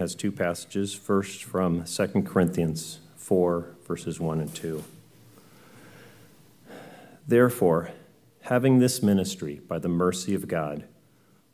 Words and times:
has 0.00 0.14
two 0.14 0.32
passages. 0.32 0.94
First, 0.94 1.44
from 1.44 1.84
2 1.84 2.06
Corinthians 2.22 3.00
4, 3.16 3.76
verses 3.86 4.18
1 4.18 4.40
and 4.40 4.54
2. 4.54 4.82
Therefore, 7.28 7.90
having 8.40 8.78
this 8.78 9.02
ministry 9.02 9.60
by 9.68 9.78
the 9.78 9.90
mercy 9.90 10.34
of 10.34 10.48
God, 10.48 10.84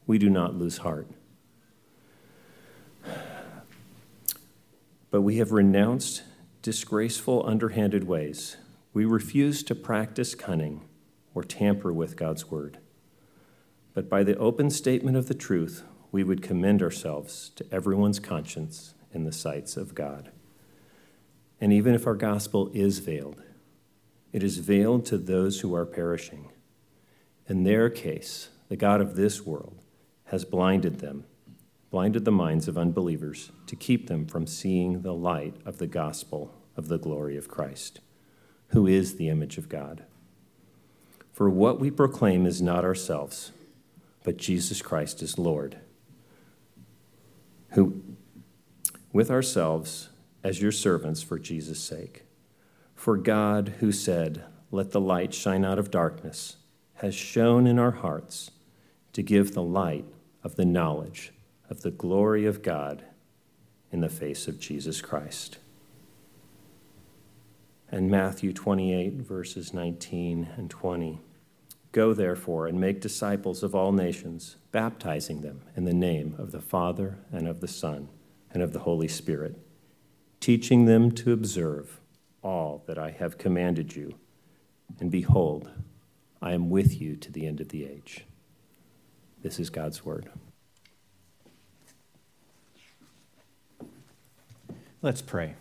we 0.06 0.16
do 0.16 0.30
not 0.30 0.54
lose 0.54 0.78
heart. 0.78 1.08
But 5.10 5.22
we 5.22 5.38
have 5.38 5.50
renounced 5.50 6.22
disgraceful, 6.62 7.44
underhanded 7.44 8.04
ways. 8.04 8.58
We 8.94 9.04
refuse 9.04 9.64
to 9.64 9.74
practice 9.74 10.36
cunning 10.36 10.82
or 11.34 11.42
tamper 11.42 11.92
with 11.92 12.16
God's 12.16 12.48
word. 12.48 12.78
But 13.92 14.08
by 14.08 14.22
the 14.22 14.36
open 14.36 14.70
statement 14.70 15.16
of 15.16 15.26
the 15.26 15.34
truth, 15.34 15.82
we 16.12 16.24
would 16.24 16.42
commend 16.42 16.82
ourselves 16.82 17.50
to 17.56 17.66
everyone's 17.72 18.18
conscience 18.18 18.94
in 19.12 19.24
the 19.24 19.32
sights 19.32 19.76
of 19.76 19.94
God. 19.94 20.30
And 21.60 21.72
even 21.72 21.94
if 21.94 22.06
our 22.06 22.14
gospel 22.14 22.70
is 22.74 22.98
veiled, 22.98 23.42
it 24.32 24.42
is 24.42 24.58
veiled 24.58 25.06
to 25.06 25.18
those 25.18 25.60
who 25.60 25.74
are 25.74 25.86
perishing. 25.86 26.50
In 27.48 27.64
their 27.64 27.88
case, 27.88 28.50
the 28.68 28.76
God 28.76 29.00
of 29.00 29.16
this 29.16 29.46
world 29.46 29.78
has 30.26 30.44
blinded 30.44 30.98
them, 30.98 31.24
blinded 31.90 32.24
the 32.24 32.32
minds 32.32 32.68
of 32.68 32.76
unbelievers 32.76 33.50
to 33.66 33.76
keep 33.76 34.08
them 34.08 34.26
from 34.26 34.46
seeing 34.46 35.02
the 35.02 35.14
light 35.14 35.54
of 35.64 35.78
the 35.78 35.86
gospel 35.86 36.52
of 36.76 36.88
the 36.88 36.98
glory 36.98 37.36
of 37.36 37.48
Christ, 37.48 38.00
who 38.68 38.86
is 38.86 39.14
the 39.14 39.28
image 39.28 39.56
of 39.56 39.68
God. 39.68 40.04
For 41.32 41.48
what 41.48 41.80
we 41.80 41.90
proclaim 41.90 42.44
is 42.44 42.60
not 42.60 42.84
ourselves, 42.84 43.52
but 44.24 44.36
Jesus 44.36 44.82
Christ 44.82 45.22
is 45.22 45.38
Lord 45.38 45.78
who, 47.76 48.02
with 49.12 49.30
ourselves 49.30 50.08
as 50.42 50.62
your 50.62 50.72
servants 50.72 51.22
for 51.22 51.38
Jesus' 51.38 51.78
sake. 51.78 52.24
For 52.94 53.18
God, 53.18 53.74
who 53.80 53.92
said, 53.92 54.44
Let 54.70 54.92
the 54.92 55.00
light 55.00 55.34
shine 55.34 55.62
out 55.62 55.78
of 55.78 55.90
darkness, 55.90 56.56
has 56.94 57.14
shone 57.14 57.66
in 57.66 57.78
our 57.78 57.90
hearts 57.90 58.50
to 59.12 59.22
give 59.22 59.52
the 59.52 59.62
light 59.62 60.06
of 60.42 60.56
the 60.56 60.64
knowledge 60.64 61.34
of 61.68 61.82
the 61.82 61.90
glory 61.90 62.46
of 62.46 62.62
God 62.62 63.04
in 63.92 64.00
the 64.00 64.08
face 64.08 64.48
of 64.48 64.58
Jesus 64.58 65.02
Christ. 65.02 65.58
And 67.90 68.10
Matthew 68.10 68.54
28, 68.54 69.14
verses 69.14 69.74
19 69.74 70.48
and 70.56 70.70
20. 70.70 71.20
Go, 71.96 72.12
therefore, 72.12 72.66
and 72.66 72.78
make 72.78 73.00
disciples 73.00 73.62
of 73.62 73.74
all 73.74 73.90
nations, 73.90 74.56
baptizing 74.70 75.40
them 75.40 75.62
in 75.74 75.86
the 75.86 75.94
name 75.94 76.34
of 76.36 76.52
the 76.52 76.60
Father, 76.60 77.20
and 77.32 77.48
of 77.48 77.60
the 77.60 77.66
Son, 77.66 78.10
and 78.50 78.62
of 78.62 78.74
the 78.74 78.80
Holy 78.80 79.08
Spirit, 79.08 79.56
teaching 80.38 80.84
them 80.84 81.10
to 81.12 81.32
observe 81.32 81.98
all 82.42 82.84
that 82.86 82.98
I 82.98 83.12
have 83.12 83.38
commanded 83.38 83.96
you. 83.96 84.14
And 85.00 85.10
behold, 85.10 85.70
I 86.42 86.52
am 86.52 86.68
with 86.68 87.00
you 87.00 87.16
to 87.16 87.32
the 87.32 87.46
end 87.46 87.62
of 87.62 87.70
the 87.70 87.86
age. 87.86 88.26
This 89.42 89.58
is 89.58 89.70
God's 89.70 90.04
word. 90.04 90.28
Let's 95.00 95.22
pray. 95.22 95.54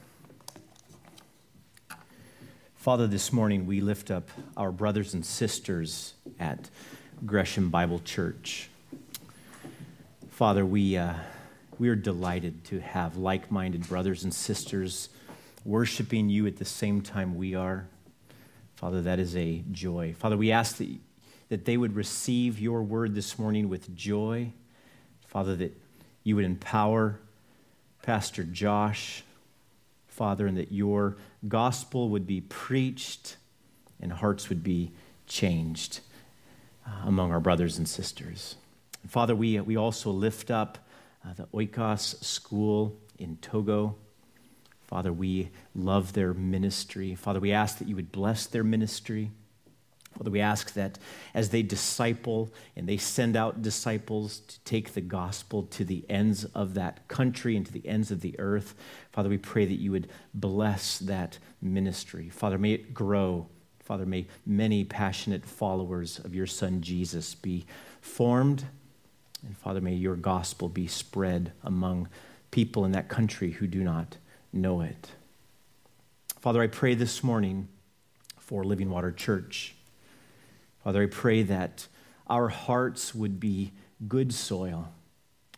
Father, 2.86 3.08
this 3.08 3.33
morning 3.33 3.66
we 3.66 3.81
lift 3.81 4.11
up 4.11 4.30
our 4.55 4.72
brothers 4.72 5.16
and 5.16 5.25
sisters 5.25 6.14
at 6.39 6.69
Gresham 7.25 7.72
Bible 7.72 8.00
Church. 8.05 8.69
Father, 10.30 10.64
we, 10.64 10.95
uh, 10.95 11.16
we 11.80 11.89
are 11.89 11.95
delighted 11.95 12.63
to 12.66 12.80
have 12.80 13.17
like 13.17 13.50
minded 13.50 13.88
brothers 13.88 14.23
and 14.23 14.31
sisters 14.31 15.09
worshiping 15.63 16.30
you 16.30 16.45
at 16.45 16.58
the 16.58 16.66
same 16.66 17.02
time 17.02 17.33
we 17.33 17.56
are. 17.56 17.88
Father, 18.75 19.02
that 19.02 19.17
is 19.17 19.36
a 19.36 19.63
joy. 19.72 20.13
Father, 20.16 20.38
we 20.38 20.52
ask 20.52 20.78
that, 20.78 20.96
that 21.50 21.66
they 21.66 21.78
would 21.78 21.96
receive 21.96 22.59
your 22.59 22.84
word 22.84 23.16
this 23.16 23.40
morning 23.40 23.67
with 23.67 23.96
joy. 23.96 24.53
Father, 25.25 25.56
that 25.56 25.75
you 26.23 26.35
would 26.35 26.46
empower 26.46 27.19
Pastor 28.03 28.44
Josh 28.44 29.23
Father, 30.16 30.48
and 30.48 30.58
that 30.58 30.72
your 30.72 31.18
gospel 31.46 32.08
would 32.09 32.26
be 32.26 32.40
preached 32.40 33.36
and 34.00 34.14
hearts 34.14 34.48
would 34.48 34.64
be 34.64 34.94
changed 35.28 36.00
uh, 36.88 36.92
among 37.06 37.31
our 37.31 37.42
brothers 37.42 37.78
and 37.78 37.88
sisters. 37.88 38.56
And 39.02 39.12
Father, 39.12 39.36
we, 39.36 39.59
we 39.59 39.76
also 39.76 40.12
lift 40.12 40.50
up 40.50 40.78
uh, 41.26 41.34
the 41.34 41.48
Oikos 41.48 42.24
School 42.24 42.98
in 43.20 43.38
Togo. 43.38 43.98
Father, 44.88 45.12
we 45.12 45.50
love 45.76 46.14
their 46.14 46.34
ministry. 46.34 47.14
Father, 47.16 47.42
we 47.42 47.52
ask 47.52 47.80
that 47.80 47.88
you 47.90 47.96
would 47.96 48.12
bless 48.14 48.46
their 48.46 48.64
ministry. 48.64 49.32
Father, 50.18 50.31
we 50.31 50.40
ask 50.40 50.74
that 50.74 50.98
as 51.34 51.50
they 51.50 51.62
disciple 51.62 52.50
and 52.76 52.88
they 52.88 52.98
send 52.98 53.36
out 53.36 53.62
disciples 53.62 54.40
to 54.40 54.59
take 54.62 54.94
the 54.94 55.02
gospel 55.02 55.64
to 55.64 55.84
the 55.84 56.06
ends 56.09 56.46
of 56.46 56.74
that 56.76 57.06
country 57.08 57.58
and 57.58 57.66
to 57.66 57.74
the 57.74 57.86
ends 57.86 58.12
of 58.12 58.22
the 58.22 58.40
earth, 58.40 58.76
Father, 59.12 59.28
we 59.28 59.38
pray 59.38 59.66
that 59.66 59.80
you 59.80 59.92
would 59.92 60.08
bless 60.34 61.00
that 61.00 61.38
ministry. 61.62 62.30
Father, 62.30 62.58
may 62.58 62.72
it 62.72 62.94
grow. 62.94 63.48
Father, 63.80 64.06
may 64.06 64.26
many 64.46 64.86
passionate 64.86 65.46
followers 65.46 66.20
of 66.20 66.34
your 66.34 66.47
Son 66.47 66.82
Jesus 66.82 67.36
be 67.36 67.66
formed. 68.00 68.66
And 69.46 69.58
Father, 69.58 69.82
may 69.82 69.94
your 69.94 70.16
gospel 70.16 70.70
be 70.70 70.88
spread 70.88 71.52
among 71.64 72.08
people 72.52 72.86
in 72.86 72.94
that 72.94 73.09
country 73.09 73.52
who 73.52 73.68
do 73.68 73.84
not 73.84 74.18
know 74.53 74.80
it. 74.80 75.12
Father, 76.40 76.62
I 76.62 76.68
pray 76.68 76.96
this 76.96 77.22
morning 77.22 77.68
for 78.38 78.64
Living 78.64 78.90
Water 78.90 79.12
Church. 79.12 79.75
Father, 80.85 81.01
I 81.01 81.07
pray 81.07 81.41
that 81.41 81.88
our 82.28 82.47
hearts 82.47 83.16
would 83.16 83.40
be 83.40 83.72
good 84.07 84.31
soil. 84.31 84.94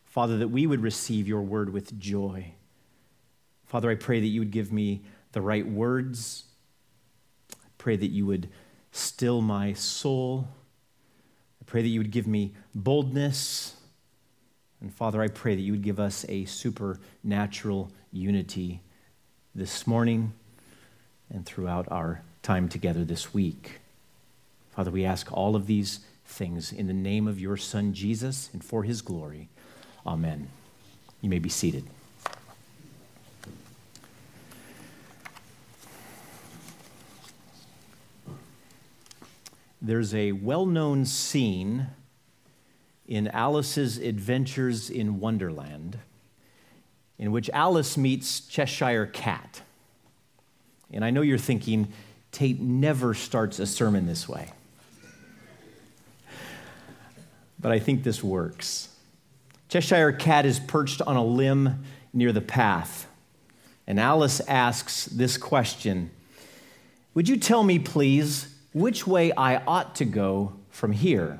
Father, 0.05 0.38
that 0.38 0.47
we 0.47 0.65
would 0.65 0.81
receive 0.81 1.27
your 1.27 1.41
word 1.41 1.73
with 1.73 1.99
joy. 1.99 2.53
Father, 3.65 3.91
I 3.91 3.95
pray 3.95 4.21
that 4.21 4.27
you 4.27 4.39
would 4.39 4.51
give 4.51 4.71
me 4.71 5.03
the 5.33 5.41
right 5.41 5.67
words. 5.67 6.45
I 7.51 7.67
pray 7.77 7.97
that 7.97 8.07
you 8.07 8.25
would 8.25 8.47
still 8.93 9.41
my 9.41 9.73
soul. 9.73 10.47
I 11.61 11.65
pray 11.65 11.81
that 11.81 11.89
you 11.89 11.99
would 11.99 12.11
give 12.11 12.25
me 12.25 12.53
boldness. 12.73 13.75
And 14.79 14.94
Father, 14.94 15.21
I 15.21 15.27
pray 15.27 15.55
that 15.55 15.61
you 15.61 15.73
would 15.73 15.83
give 15.83 15.99
us 15.99 16.25
a 16.29 16.45
supernatural 16.45 17.91
unity 18.13 18.81
this 19.53 19.85
morning 19.85 20.31
and 21.29 21.45
throughout 21.45 21.85
our 21.91 22.21
time 22.44 22.69
together 22.69 23.03
this 23.03 23.33
week. 23.33 23.81
Father, 24.77 24.91
we 24.91 25.05
ask 25.05 25.33
all 25.33 25.55
of 25.55 25.65
these 25.65 26.01
things 26.23 26.71
in 26.71 26.85
the 26.85 26.93
name 26.93 27.27
of 27.27 27.39
your 27.39 27.57
Son, 27.57 27.93
Jesus, 27.93 28.51
and 28.53 28.63
for 28.63 28.83
his 28.83 29.01
glory. 29.01 29.49
Amen. 30.05 30.49
You 31.19 31.31
may 31.31 31.39
be 31.39 31.49
seated. 31.49 31.83
There's 39.81 40.13
a 40.13 40.33
well 40.33 40.67
known 40.67 41.05
scene 41.05 41.88
in 43.07 43.29
Alice's 43.29 43.97
Adventures 43.97 44.91
in 44.91 45.19
Wonderland 45.19 45.97
in 47.17 47.31
which 47.31 47.49
Alice 47.51 47.97
meets 47.97 48.41
Cheshire 48.41 49.07
Cat. 49.07 49.63
And 50.94 51.03
I 51.03 51.09
know 51.09 51.21
you're 51.21 51.39
thinking, 51.39 51.91
Tate 52.31 52.61
never 52.61 53.15
starts 53.15 53.57
a 53.57 53.65
sermon 53.65 54.05
this 54.05 54.29
way 54.29 54.51
but 57.59 57.72
I 57.72 57.79
think 57.79 58.03
this 58.03 58.23
works. 58.23 58.90
Cheshire 59.69 60.12
Cat 60.12 60.45
is 60.45 60.59
perched 60.59 61.01
on 61.01 61.16
a 61.16 61.23
limb 61.23 61.84
near 62.13 62.31
the 62.31 62.41
path, 62.41 63.07
and 63.86 64.00
Alice 64.00 64.39
asks 64.42 65.06
this 65.06 65.38
question 65.38 66.12
Would 67.13 67.27
you 67.27 67.38
tell 67.38 67.63
me, 67.63 67.80
please, 67.80 68.54
which 68.74 69.07
way 69.07 69.31
I 69.33 69.57
ought 69.65 69.95
to 69.95 70.06
go 70.06 70.54
from 70.69 70.92
here? 70.92 71.39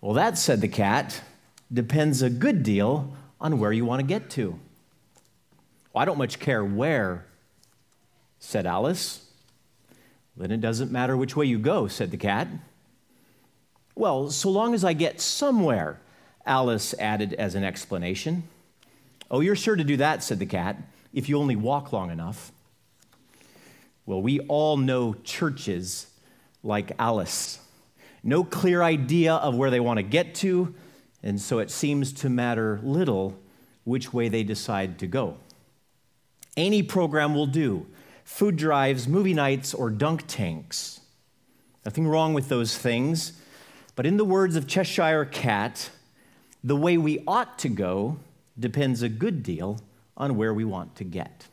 Well, 0.00 0.14
that, 0.14 0.36
said 0.36 0.60
the 0.60 0.68
cat, 0.68 1.22
depends 1.72 2.22
a 2.22 2.30
good 2.30 2.62
deal 2.62 3.14
on 3.40 3.58
where 3.58 3.72
you 3.72 3.84
want 3.84 4.00
to 4.00 4.06
get 4.06 4.30
to. 4.30 4.58
Well, 5.92 6.02
I 6.02 6.04
don't 6.04 6.18
much 6.18 6.38
care 6.38 6.64
where, 6.64 7.26
said 8.40 8.66
Alice. 8.66 9.26
Then 10.36 10.50
it 10.50 10.60
doesn't 10.60 10.90
matter 10.90 11.16
which 11.16 11.36
way 11.36 11.46
you 11.46 11.58
go, 11.58 11.86
said 11.86 12.10
the 12.10 12.16
cat. 12.16 12.48
Well, 13.94 14.30
so 14.30 14.50
long 14.50 14.74
as 14.74 14.84
I 14.84 14.92
get 14.92 15.20
somewhere, 15.20 16.00
Alice 16.46 16.94
added 16.98 17.34
as 17.34 17.54
an 17.54 17.64
explanation. 17.64 18.44
Oh, 19.30 19.40
you're 19.40 19.56
sure 19.56 19.76
to 19.76 19.84
do 19.84 19.96
that, 19.98 20.22
said 20.22 20.38
the 20.38 20.46
cat, 20.46 20.76
if 21.12 21.28
you 21.28 21.38
only 21.38 21.56
walk 21.56 21.92
long 21.92 22.10
enough. 22.10 22.52
Well, 24.06 24.20
we 24.20 24.40
all 24.40 24.76
know 24.76 25.14
churches 25.24 26.06
like 26.62 26.92
Alice. 26.98 27.58
No 28.22 28.44
clear 28.44 28.82
idea 28.82 29.34
of 29.34 29.56
where 29.56 29.70
they 29.70 29.80
want 29.80 29.98
to 29.98 30.02
get 30.02 30.34
to, 30.36 30.74
and 31.22 31.40
so 31.40 31.58
it 31.58 31.70
seems 31.70 32.12
to 32.14 32.28
matter 32.28 32.80
little 32.82 33.38
which 33.84 34.12
way 34.12 34.28
they 34.28 34.42
decide 34.42 34.98
to 35.00 35.06
go. 35.06 35.36
Any 36.56 36.82
program 36.82 37.34
will 37.34 37.46
do 37.46 37.86
food 38.24 38.56
drives, 38.56 39.08
movie 39.08 39.34
nights, 39.34 39.74
or 39.74 39.90
dunk 39.90 40.24
tanks. 40.26 41.00
Nothing 41.84 42.06
wrong 42.06 42.34
with 42.34 42.48
those 42.48 42.76
things. 42.78 43.32
But 43.94 44.06
in 44.06 44.16
the 44.16 44.24
words 44.24 44.56
of 44.56 44.66
Cheshire 44.66 45.24
Cat, 45.24 45.90
the 46.64 46.76
way 46.76 46.96
we 46.96 47.22
ought 47.26 47.58
to 47.60 47.68
go 47.68 48.18
depends 48.58 49.02
a 49.02 49.08
good 49.08 49.42
deal 49.42 49.80
on 50.16 50.36
where 50.36 50.54
we 50.54 50.64
want 50.64 50.96
to 50.96 51.04
get. 51.04 51.46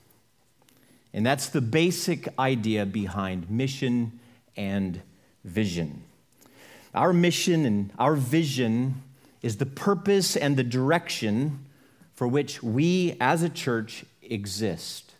And 1.13 1.25
that's 1.25 1.50
the 1.50 1.62
basic 1.62 2.27
idea 2.38 2.86
behind 2.86 3.50
mission 3.50 4.19
and 4.56 5.01
vision. 5.44 6.03
Our 6.94 7.13
mission 7.13 7.65
and 7.65 7.91
our 7.97 8.15
vision 8.15 9.01
is 9.41 9.57
the 9.57 9.65
purpose 9.65 10.36
and 10.36 10.56
the 10.56 10.63
direction 10.63 11.65
for 12.13 12.27
which 12.27 12.62
we 12.62 13.15
as 13.19 13.44
a 13.44 13.50
church 13.50 14.06
exist. 14.21 15.13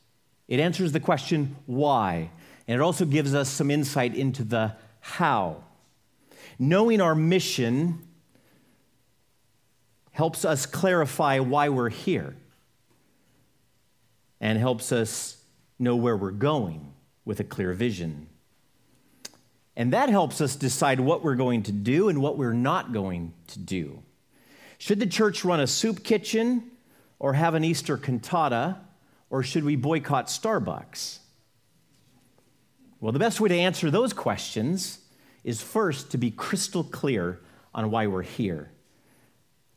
It 0.48 0.60
answers 0.60 0.92
the 0.92 1.00
question, 1.00 1.56
why? 1.66 2.30
And 2.68 2.76
it 2.76 2.82
also 2.82 3.06
gives 3.06 3.34
us 3.34 3.50
some 3.50 3.72
insight 3.72 4.16
into 4.16 4.44
the 4.44 4.76
how. 5.00 5.64
Knowing 6.60 7.00
our 7.00 7.16
mission 7.16 8.06
helps 10.12 10.44
us 10.44 10.66
clarify 10.66 11.40
why 11.40 11.70
we're 11.70 11.90
here 11.90 12.36
and 14.42 14.60
helps 14.60 14.92
us 14.92 15.38
know 15.80 15.96
where 15.96 16.18
we're 16.18 16.32
going 16.32 16.94
with 17.24 17.40
a 17.40 17.44
clear 17.44 17.72
vision. 17.74 18.28
And 19.78 19.94
that 19.94 20.10
helps 20.10 20.42
us 20.42 20.58
decide 20.58 21.00
what 21.00 21.24
we're 21.24 21.36
going 21.36 21.64
to 21.64 21.72
do 21.72 22.10
and 22.10 22.22
what 22.22 22.38
we're 22.38 22.52
not 22.52 22.92
going 22.92 23.34
to 23.48 23.60
do. 23.60 24.04
Should 24.78 25.00
the 25.00 25.06
church 25.06 25.46
run 25.46 25.62
a 25.62 25.68
soup 25.68 26.04
kitchen 26.04 26.72
or 27.18 27.34
have 27.34 27.54
an 27.54 27.64
Easter 27.64 27.98
cantata, 27.98 28.78
or 29.30 29.44
should 29.44 29.64
we 29.64 29.76
boycott 29.78 30.28
Starbucks? 30.28 31.20
Well, 33.00 33.14
the 33.14 33.20
best 33.20 33.40
way 33.40 33.50
to 33.50 33.56
answer 33.56 33.90
those 33.90 34.12
questions 34.12 35.00
is 35.44 35.62
first 35.62 36.12
to 36.12 36.18
be 36.18 36.32
crystal 36.32 36.84
clear 36.84 37.40
on 37.74 37.92
why 37.92 38.08
we're 38.08 38.22
here 38.22 38.72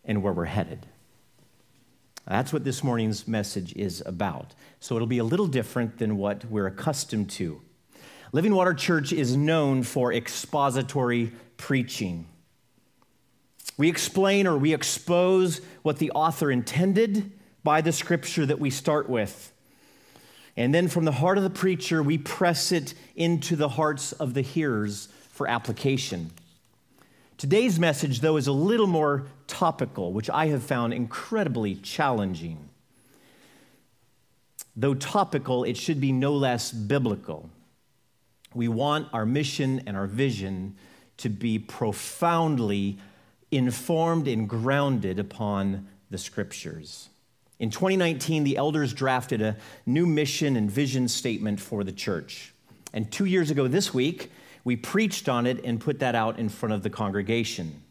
and 0.05 0.23
where 0.23 0.33
we're 0.33 0.45
headed. 0.45 0.87
That's 2.27 2.53
what 2.53 2.65
this 2.65 2.85
morning's 2.85 3.27
message 3.27 3.75
is 3.75 4.03
about. 4.07 4.55
So 4.81 4.95
it'll 4.95 5.09
be 5.09 5.19
a 5.19 5.25
little 5.25 5.47
different 5.47 5.99
than 5.99 6.17
what 6.17 6.45
we're 6.45 6.67
accustomed 6.67 7.31
to. 7.31 7.61
Living 8.33 8.55
Water 8.55 8.75
Church 8.75 9.13
is 9.13 9.37
known 9.37 9.83
for 9.83 10.13
expository 10.13 11.33
preaching. 11.57 12.27
We 13.77 13.89
explain 13.89 14.47
or 14.47 14.57
we 14.57 14.73
expose 14.73 15.61
what 15.83 15.99
the 15.99 16.11
author 16.13 16.51
intended 16.51 17.33
by 17.65 17.81
the 17.81 17.93
scripture 17.93 18.47
that 18.47 18.59
we 18.59 18.71
start 18.71 19.09
with. 19.09 19.53
And 20.57 20.75
then 20.75 20.89
from 20.89 21.05
the 21.05 21.13
heart 21.13 21.39
of 21.39 21.45
the 21.45 21.51
preacher, 21.51 22.03
we 22.03 22.19
press 22.19 22.73
it 22.73 22.95
into 23.17 23.57
the 23.57 23.71
hearts 23.71 24.13
of 24.13 24.35
the 24.35 24.43
hearers 24.43 25.09
for 25.43 25.49
application. 25.49 26.31
Today's 27.37 27.77
message, 27.77 28.21
though, 28.21 28.37
is 28.37 28.47
a 28.47 28.53
little 28.53 28.87
more 28.87 29.27
topical, 29.49 30.13
which 30.13 30.31
I 30.31 30.47
have 30.47 30.63
found 30.63 30.95
incredibly 30.95 31.75
challenging. 31.75 32.69
Though 34.77 34.95
topical, 34.95 35.65
it 35.65 35.77
should 35.77 36.01
be 36.01 36.13
no 36.13 36.35
less 36.35 36.71
biblical. 36.71 37.51
We 38.55 38.69
want 38.69 39.09
our 39.13 39.27
mission 39.27 39.83
and 39.89 39.97
our 39.97 40.07
vision 40.07 40.77
to 41.17 41.29
be 41.29 41.59
profoundly 41.59 42.99
informed 43.51 44.29
and 44.29 44.49
grounded 44.49 45.19
upon 45.19 45.89
the 46.09 46.19
scriptures. 46.19 47.09
In 47.59 47.71
2019, 47.71 48.45
the 48.45 48.57
elders 48.57 48.93
drafted 48.93 49.43
a 49.43 49.57
new 49.87 50.07
mission 50.07 50.55
and 50.55 50.71
vision 50.71 51.09
statement 51.09 51.59
for 51.61 51.83
the 51.83 51.91
church. 51.91 52.55
And 52.93 53.11
two 53.11 53.25
years 53.25 53.51
ago 53.51 53.67
this 53.67 53.93
week, 53.93 54.31
we 54.65 54.77
preached 54.77 55.29
on 55.29 55.47
it 55.47 55.65
and 55.65 55.81
put 55.81 55.99
that 56.01 56.15
out 56.15 56.39
in 56.39 56.49
front 56.49 56.73
of 56.73 56.83
the 56.83 56.91
congregation. 56.91 57.83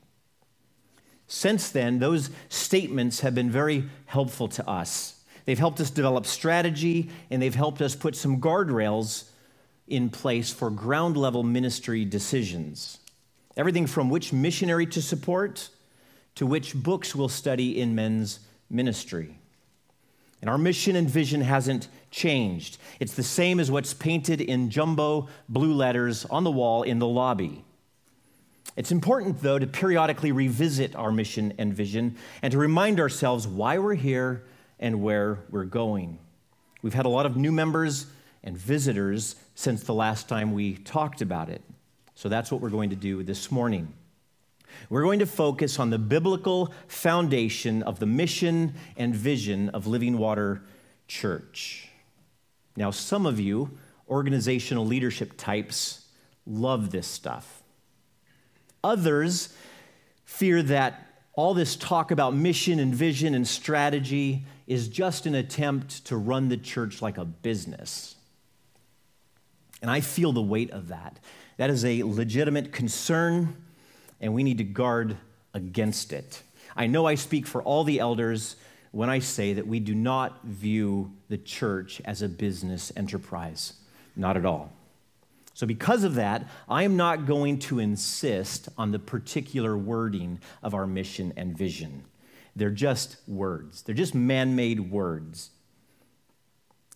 Since 1.27 1.69
then, 1.69 1.99
those 1.99 2.29
statements 2.49 3.21
have 3.21 3.33
been 3.33 3.49
very 3.49 3.85
helpful 4.05 4.47
to 4.49 4.69
us. 4.69 5.23
They've 5.45 5.57
helped 5.57 5.79
us 5.79 5.89
develop 5.89 6.25
strategy 6.25 7.09
and 7.29 7.41
they've 7.41 7.55
helped 7.55 7.81
us 7.81 7.95
put 7.95 8.15
some 8.15 8.39
guardrails 8.39 9.29
in 9.87 10.09
place 10.09 10.51
for 10.51 10.69
ground 10.69 11.17
level 11.17 11.43
ministry 11.43 12.05
decisions. 12.05 12.99
Everything 13.57 13.87
from 13.87 14.09
which 14.09 14.31
missionary 14.31 14.85
to 14.87 15.01
support 15.01 15.69
to 16.35 16.45
which 16.45 16.73
books 16.73 17.13
we'll 17.13 17.29
study 17.29 17.79
in 17.79 17.95
men's 17.95 18.39
ministry. 18.69 19.37
And 20.41 20.49
our 20.49 20.57
mission 20.57 20.95
and 20.95 21.09
vision 21.09 21.41
hasn't 21.41 21.87
changed. 22.09 22.77
It's 22.99 23.13
the 23.13 23.23
same 23.23 23.59
as 23.59 23.69
what's 23.69 23.93
painted 23.93 24.41
in 24.41 24.69
jumbo 24.69 25.29
blue 25.47 25.73
letters 25.73 26.25
on 26.25 26.43
the 26.43 26.51
wall 26.51 26.83
in 26.83 26.99
the 26.99 27.07
lobby. 27.07 27.63
It's 28.75 28.91
important, 28.91 29.41
though, 29.41 29.59
to 29.59 29.67
periodically 29.67 30.31
revisit 30.31 30.95
our 30.95 31.11
mission 31.11 31.53
and 31.57 31.73
vision 31.73 32.17
and 32.41 32.51
to 32.51 32.57
remind 32.57 32.99
ourselves 32.99 33.47
why 33.47 33.77
we're 33.77 33.95
here 33.95 34.43
and 34.79 35.03
where 35.03 35.39
we're 35.49 35.65
going. 35.65 36.17
We've 36.81 36.93
had 36.93 37.05
a 37.05 37.09
lot 37.09 37.25
of 37.25 37.37
new 37.37 37.51
members 37.51 38.07
and 38.43 38.57
visitors 38.57 39.35
since 39.53 39.83
the 39.83 39.93
last 39.93 40.27
time 40.27 40.53
we 40.53 40.75
talked 40.75 41.21
about 41.21 41.49
it. 41.49 41.61
So 42.15 42.29
that's 42.29 42.51
what 42.51 42.61
we're 42.61 42.69
going 42.69 42.89
to 42.89 42.95
do 42.95 43.23
this 43.23 43.51
morning. 43.51 43.93
We're 44.89 45.03
going 45.03 45.19
to 45.19 45.25
focus 45.25 45.79
on 45.79 45.89
the 45.89 45.99
biblical 45.99 46.73
foundation 46.87 47.83
of 47.83 47.99
the 47.99 48.05
mission 48.05 48.75
and 48.97 49.15
vision 49.15 49.69
of 49.69 49.87
Living 49.87 50.17
Water 50.17 50.63
Church. 51.07 51.89
Now, 52.75 52.91
some 52.91 53.25
of 53.25 53.39
you, 53.39 53.77
organizational 54.09 54.85
leadership 54.85 55.33
types, 55.37 56.05
love 56.45 56.91
this 56.91 57.07
stuff. 57.07 57.63
Others 58.83 59.53
fear 60.25 60.63
that 60.63 61.07
all 61.33 61.53
this 61.53 61.75
talk 61.75 62.11
about 62.11 62.35
mission 62.35 62.79
and 62.79 62.93
vision 62.93 63.35
and 63.35 63.47
strategy 63.47 64.43
is 64.67 64.87
just 64.87 65.25
an 65.25 65.35
attempt 65.35 66.05
to 66.05 66.17
run 66.17 66.49
the 66.49 66.57
church 66.57 67.01
like 67.01 67.17
a 67.17 67.25
business. 67.25 68.15
And 69.81 69.89
I 69.89 70.01
feel 70.01 70.31
the 70.31 70.41
weight 70.41 70.71
of 70.71 70.89
that. 70.89 71.19
That 71.57 71.69
is 71.69 71.83
a 71.83 72.03
legitimate 72.03 72.71
concern 72.71 73.55
and 74.21 74.33
we 74.33 74.43
need 74.43 74.59
to 74.59 74.63
guard 74.63 75.17
against 75.53 76.13
it. 76.13 76.41
I 76.75 76.87
know 76.87 77.05
I 77.05 77.15
speak 77.15 77.45
for 77.45 77.61
all 77.61 77.83
the 77.83 77.99
elders 77.99 78.55
when 78.91 79.09
I 79.09 79.19
say 79.19 79.53
that 79.53 79.67
we 79.67 79.79
do 79.79 79.95
not 79.95 80.43
view 80.43 81.11
the 81.27 81.37
church 81.37 82.01
as 82.05 82.21
a 82.21 82.29
business 82.29 82.91
enterprise. 82.95 83.73
Not 84.15 84.37
at 84.37 84.45
all. 84.45 84.71
So, 85.53 85.67
because 85.67 86.03
of 86.03 86.15
that, 86.15 86.47
I 86.69 86.83
am 86.83 86.95
not 86.95 87.25
going 87.25 87.59
to 87.59 87.79
insist 87.79 88.69
on 88.77 88.91
the 88.91 88.99
particular 88.99 89.77
wording 89.77 90.39
of 90.63 90.73
our 90.73 90.87
mission 90.87 91.33
and 91.35 91.57
vision. 91.57 92.05
They're 92.55 92.69
just 92.69 93.17
words, 93.27 93.81
they're 93.81 93.95
just 93.95 94.15
man 94.15 94.55
made 94.55 94.91
words. 94.91 95.51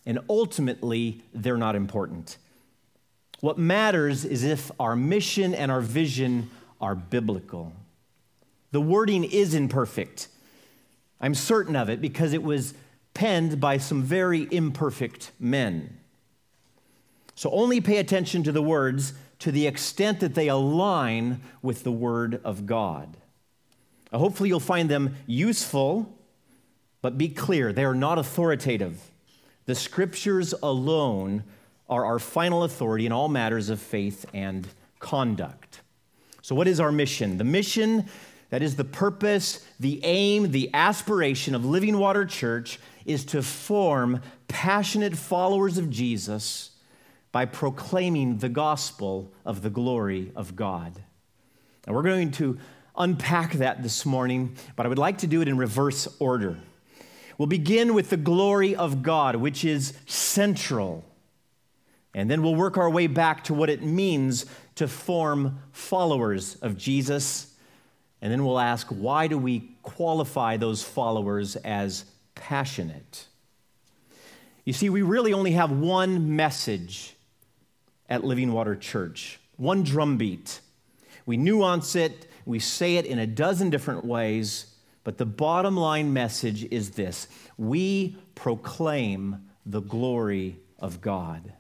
And 0.05 0.19
ultimately, 0.29 1.23
they're 1.33 1.57
not 1.57 1.75
important. 1.75 2.37
What 3.39 3.57
matters 3.57 4.23
is 4.23 4.43
if 4.43 4.71
our 4.79 4.95
mission 4.95 5.55
and 5.55 5.71
our 5.71 5.81
vision 5.81 6.49
are 6.79 6.95
biblical. 6.95 7.73
The 8.71 8.81
wording 8.81 9.23
is 9.23 9.53
imperfect. 9.53 10.27
I'm 11.21 11.35
certain 11.35 11.75
of 11.75 11.89
it 11.89 12.01
because 12.01 12.33
it 12.33 12.43
was 12.43 12.73
penned 13.13 13.59
by 13.59 13.77
some 13.77 14.03
very 14.03 14.47
imperfect 14.51 15.31
men. 15.39 15.97
So 17.35 17.49
only 17.51 17.81
pay 17.81 17.97
attention 17.97 18.43
to 18.43 18.51
the 18.51 18.61
words 18.61 19.13
to 19.39 19.51
the 19.51 19.67
extent 19.67 20.19
that 20.21 20.35
they 20.35 20.47
align 20.47 21.41
with 21.61 21.83
the 21.83 21.91
Word 21.91 22.41
of 22.43 22.65
God. 22.65 23.17
hopefully, 24.13 24.49
you'll 24.49 24.61
find 24.61 24.89
them 24.89 25.15
useful, 25.27 26.13
but 27.01 27.17
be 27.17 27.27
clear, 27.27 27.73
they 27.73 27.83
are 27.83 27.95
not 27.95 28.17
authoritative. 28.17 29.11
The 29.65 29.75
Scriptures 29.75 30.53
alone 30.63 31.43
are 31.89 32.05
our 32.05 32.19
final 32.19 32.63
authority 32.63 33.05
in 33.05 33.11
all 33.11 33.27
matters 33.27 33.69
of 33.69 33.79
faith 33.79 34.25
and 34.33 34.67
conduct. 34.99 35.81
So, 36.45 36.53
what 36.53 36.67
is 36.67 36.79
our 36.79 36.91
mission? 36.91 37.39
The 37.39 37.43
mission, 37.43 38.05
that 38.51 38.61
is 38.61 38.75
the 38.75 38.83
purpose, 38.83 39.65
the 39.79 39.99
aim, 40.03 40.51
the 40.51 40.69
aspiration 40.75 41.55
of 41.55 41.65
Living 41.65 41.97
Water 41.97 42.23
Church, 42.23 42.79
is 43.03 43.25
to 43.25 43.41
form 43.41 44.21
passionate 44.47 45.17
followers 45.17 45.79
of 45.79 45.89
Jesus 45.89 46.69
by 47.31 47.45
proclaiming 47.45 48.37
the 48.37 48.49
gospel 48.49 49.33
of 49.43 49.63
the 49.63 49.71
glory 49.71 50.31
of 50.35 50.55
God. 50.55 50.93
And 51.87 51.95
we're 51.95 52.03
going 52.03 52.29
to 52.33 52.59
unpack 52.95 53.53
that 53.53 53.81
this 53.81 54.05
morning, 54.05 54.55
but 54.75 54.85
I 54.85 54.89
would 54.89 54.99
like 54.99 55.17
to 55.17 55.27
do 55.27 55.41
it 55.41 55.47
in 55.47 55.57
reverse 55.57 56.07
order. 56.19 56.59
We'll 57.39 57.47
begin 57.47 57.95
with 57.95 58.11
the 58.11 58.17
glory 58.17 58.75
of 58.75 59.01
God, 59.01 59.37
which 59.37 59.65
is 59.65 59.93
central. 60.05 61.03
And 62.13 62.29
then 62.29 62.43
we'll 62.43 62.55
work 62.55 62.77
our 62.77 62.89
way 62.89 63.07
back 63.07 63.45
to 63.45 63.55
what 63.55 63.71
it 63.71 63.81
means 63.81 64.45
to 64.75 64.87
form 64.87 65.59
followers 65.71 66.55
of 66.55 66.77
Jesus. 66.77 67.53
And 68.21 68.31
then 68.31 68.45
we'll 68.45 68.59
ask, 68.59 68.87
why 68.87 69.27
do 69.27 69.37
we 69.37 69.75
qualify 69.83 70.57
those 70.57 70.83
followers 70.83 71.55
as 71.57 72.05
passionate. 72.35 73.27
You 74.65 74.73
see, 74.73 74.89
we 74.89 75.01
really 75.01 75.33
only 75.33 75.51
have 75.51 75.71
one 75.71 76.35
message 76.35 77.15
at 78.09 78.23
Living 78.23 78.51
Water 78.51 78.75
Church, 78.75 79.39
one 79.57 79.83
drumbeat. 79.83 80.59
We 81.25 81.37
nuance 81.37 81.95
it, 81.95 82.27
we 82.45 82.59
say 82.59 82.97
it 82.97 83.05
in 83.05 83.17
a 83.17 83.25
dozen 83.25 83.69
different 83.69 84.05
ways, 84.05 84.75
but 85.03 85.17
the 85.17 85.25
bottom 85.25 85.75
line 85.77 86.13
message 86.13 86.65
is 86.65 86.91
this 86.91 87.27
we 87.57 88.17
proclaim 88.35 89.49
the 89.65 89.81
glory 89.81 90.57
of 90.77 91.01
God. 91.01 91.53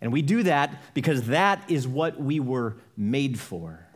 And 0.00 0.12
we 0.12 0.22
do 0.22 0.42
that 0.42 0.94
because 0.94 1.28
that 1.28 1.70
is 1.70 1.88
what 1.88 2.20
we 2.20 2.40
were 2.40 2.76
made 2.96 3.38
for. 3.38 3.86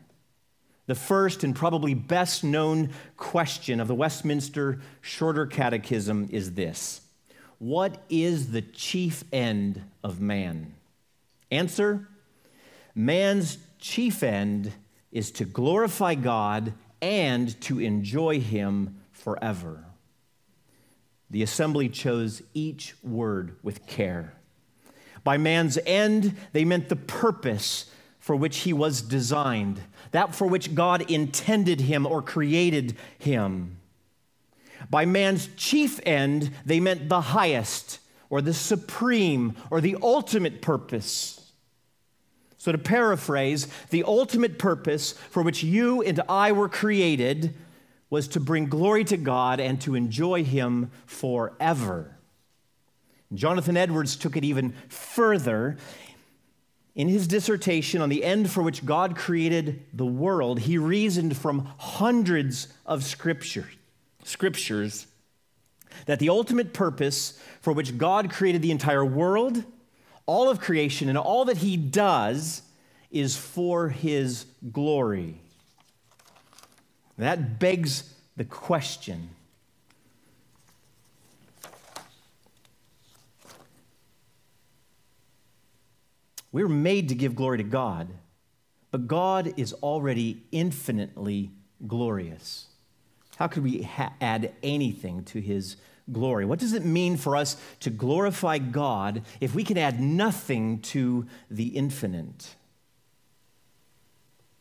The 0.86 0.94
first 0.94 1.44
and 1.44 1.54
probably 1.54 1.92
best 1.92 2.42
known 2.42 2.90
question 3.16 3.78
of 3.78 3.88
the 3.88 3.94
Westminster 3.94 4.80
Shorter 5.02 5.46
Catechism 5.46 6.28
is 6.30 6.54
this 6.54 7.02
What 7.58 8.02
is 8.08 8.52
the 8.52 8.62
chief 8.62 9.22
end 9.32 9.82
of 10.02 10.20
man? 10.20 10.74
Answer 11.50 12.08
Man's 12.94 13.58
chief 13.78 14.22
end 14.22 14.72
is 15.12 15.30
to 15.32 15.44
glorify 15.44 16.14
God 16.14 16.72
and 17.00 17.60
to 17.62 17.78
enjoy 17.80 18.40
Him 18.40 19.00
forever. 19.12 19.84
The 21.30 21.42
assembly 21.42 21.90
chose 21.90 22.42
each 22.54 22.94
word 23.02 23.56
with 23.62 23.86
care. 23.86 24.37
By 25.28 25.36
man's 25.36 25.78
end, 25.84 26.34
they 26.54 26.64
meant 26.64 26.88
the 26.88 26.96
purpose 26.96 27.90
for 28.18 28.34
which 28.34 28.60
he 28.60 28.72
was 28.72 29.02
designed, 29.02 29.78
that 30.12 30.34
for 30.34 30.46
which 30.46 30.74
God 30.74 31.10
intended 31.10 31.82
him 31.82 32.06
or 32.06 32.22
created 32.22 32.96
him. 33.18 33.76
By 34.88 35.04
man's 35.04 35.50
chief 35.54 36.00
end, 36.06 36.50
they 36.64 36.80
meant 36.80 37.10
the 37.10 37.20
highest 37.20 37.98
or 38.30 38.40
the 38.40 38.54
supreme 38.54 39.54
or 39.70 39.82
the 39.82 39.98
ultimate 40.02 40.62
purpose. 40.62 41.52
So, 42.56 42.72
to 42.72 42.78
paraphrase, 42.78 43.68
the 43.90 44.04
ultimate 44.04 44.58
purpose 44.58 45.12
for 45.12 45.42
which 45.42 45.62
you 45.62 46.00
and 46.00 46.22
I 46.26 46.52
were 46.52 46.70
created 46.70 47.52
was 48.08 48.28
to 48.28 48.40
bring 48.40 48.70
glory 48.70 49.04
to 49.04 49.18
God 49.18 49.60
and 49.60 49.78
to 49.82 49.94
enjoy 49.94 50.42
Him 50.42 50.90
forever. 51.04 52.17
Jonathan 53.34 53.76
Edwards 53.76 54.16
took 54.16 54.36
it 54.36 54.44
even 54.44 54.72
further. 54.88 55.76
In 56.94 57.08
his 57.08 57.28
dissertation 57.28 58.00
on 58.00 58.08
the 58.08 58.24
end 58.24 58.50
for 58.50 58.62
which 58.62 58.84
God 58.84 59.16
created 59.16 59.84
the 59.92 60.06
world, 60.06 60.60
he 60.60 60.78
reasoned 60.78 61.36
from 61.36 61.68
hundreds 61.78 62.68
of 62.86 63.04
scripture, 63.04 63.68
scriptures 64.24 65.06
that 66.06 66.18
the 66.18 66.28
ultimate 66.28 66.72
purpose 66.72 67.40
for 67.60 67.72
which 67.72 67.98
God 67.98 68.30
created 68.30 68.62
the 68.62 68.70
entire 68.70 69.04
world, 69.04 69.64
all 70.26 70.48
of 70.48 70.60
creation, 70.60 71.08
and 71.08 71.18
all 71.18 71.44
that 71.44 71.58
he 71.58 71.76
does 71.76 72.62
is 73.10 73.36
for 73.36 73.88
his 73.88 74.46
glory. 74.72 75.40
That 77.16 77.58
begs 77.58 78.14
the 78.36 78.44
question 78.44 79.30
We're 86.52 86.68
made 86.68 87.08
to 87.08 87.14
give 87.14 87.34
glory 87.34 87.58
to 87.58 87.64
God, 87.64 88.08
but 88.90 89.06
God 89.06 89.52
is 89.56 89.72
already 89.74 90.42
infinitely 90.50 91.50
glorious. 91.86 92.66
How 93.36 93.46
could 93.46 93.62
we 93.62 93.82
ha- 93.82 94.14
add 94.20 94.52
anything 94.62 95.24
to 95.24 95.40
his 95.40 95.76
glory? 96.10 96.44
What 96.44 96.58
does 96.58 96.72
it 96.72 96.84
mean 96.84 97.16
for 97.16 97.36
us 97.36 97.56
to 97.80 97.90
glorify 97.90 98.58
God 98.58 99.22
if 99.40 99.54
we 99.54 99.62
can 99.62 99.78
add 99.78 100.00
nothing 100.00 100.80
to 100.80 101.26
the 101.50 101.68
infinite? 101.68 102.54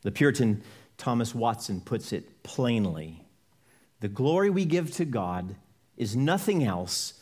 The 0.01 0.11
Puritan 0.11 0.61
Thomas 0.97 1.33
Watson 1.33 1.81
puts 1.81 2.11
it 2.11 2.43
plainly 2.43 3.23
the 3.99 4.07
glory 4.07 4.49
we 4.49 4.65
give 4.65 4.91
to 4.93 5.05
God 5.05 5.55
is 5.95 6.15
nothing 6.15 6.63
else 6.63 7.13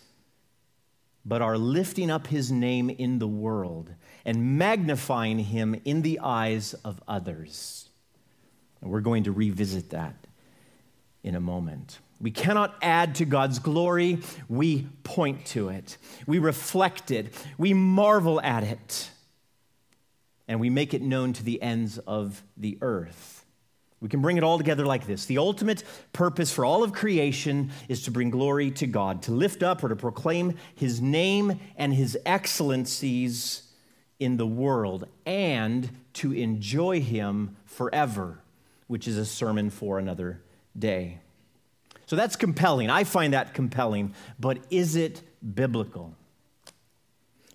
but 1.26 1.42
are 1.42 1.58
lifting 1.58 2.12
up 2.12 2.28
his 2.28 2.52
name 2.52 2.90
in 2.90 3.20
the 3.20 3.28
world 3.28 3.90
and 4.24 4.58
magnifying 4.58 5.40
him 5.40 5.80
in 5.84 6.04
the 6.04 6.20
eyes 6.20 6.74
of 6.86 7.02
others. 7.08 7.90
And 8.82 8.92
we're 8.92 9.02
going 9.02 9.24
to 9.24 9.32
revisit 9.32 9.90
that 9.90 10.16
in 11.24 11.34
a 11.34 11.40
moment. 11.40 12.00
We 12.22 12.32
cannot 12.32 12.76
add 12.82 13.16
to 13.16 13.26
God's 13.26 13.60
glory, 13.60 14.20
we 14.48 14.88
point 15.04 15.46
to 15.48 15.70
it, 15.70 15.98
we 16.26 16.40
reflect 16.40 17.12
it, 17.12 17.34
we 17.58 17.74
marvel 17.74 18.40
at 18.40 18.64
it, 18.64 19.10
and 20.48 20.60
we 20.60 20.70
make 20.70 20.94
it 20.94 21.02
known 21.02 21.34
to 21.34 21.44
the 21.44 21.62
ends 21.62 21.98
of 21.98 22.44
the 22.56 22.78
earth. 22.82 23.35
We 24.06 24.10
can 24.10 24.22
bring 24.22 24.38
it 24.38 24.44
all 24.44 24.60
together 24.60 24.86
like 24.86 25.08
this. 25.08 25.26
The 25.26 25.40
ultimate 25.40 25.84
purpose 26.14 26.52
for 26.52 26.64
all 26.64 26.84
of 26.84 26.94
creation 26.94 27.72
is 27.90 28.04
to 28.04 28.12
bring 28.12 28.30
glory 28.30 28.70
to 28.70 28.86
God, 28.86 29.24
to 29.24 29.32
lift 29.32 29.64
up 29.64 29.84
or 29.84 29.90
to 29.90 29.96
proclaim 29.96 30.60
his 30.76 31.02
name 31.02 31.60
and 31.76 31.92
his 31.92 32.16
excellencies 32.24 33.64
in 34.20 34.38
the 34.38 34.46
world, 34.46 35.08
and 35.26 35.90
to 36.14 36.34
enjoy 36.34 37.02
him 37.02 37.58
forever, 37.66 38.38
which 38.86 39.08
is 39.08 39.18
a 39.18 39.26
sermon 39.26 39.72
for 39.72 39.98
another 39.98 40.40
day. 40.78 41.18
So 42.06 42.16
that's 42.16 42.36
compelling. 42.36 42.92
I 42.92 43.06
find 43.06 43.34
that 43.34 43.56
compelling, 43.56 44.14
but 44.40 44.60
is 44.70 44.96
it 44.96 45.24
biblical? 45.56 46.14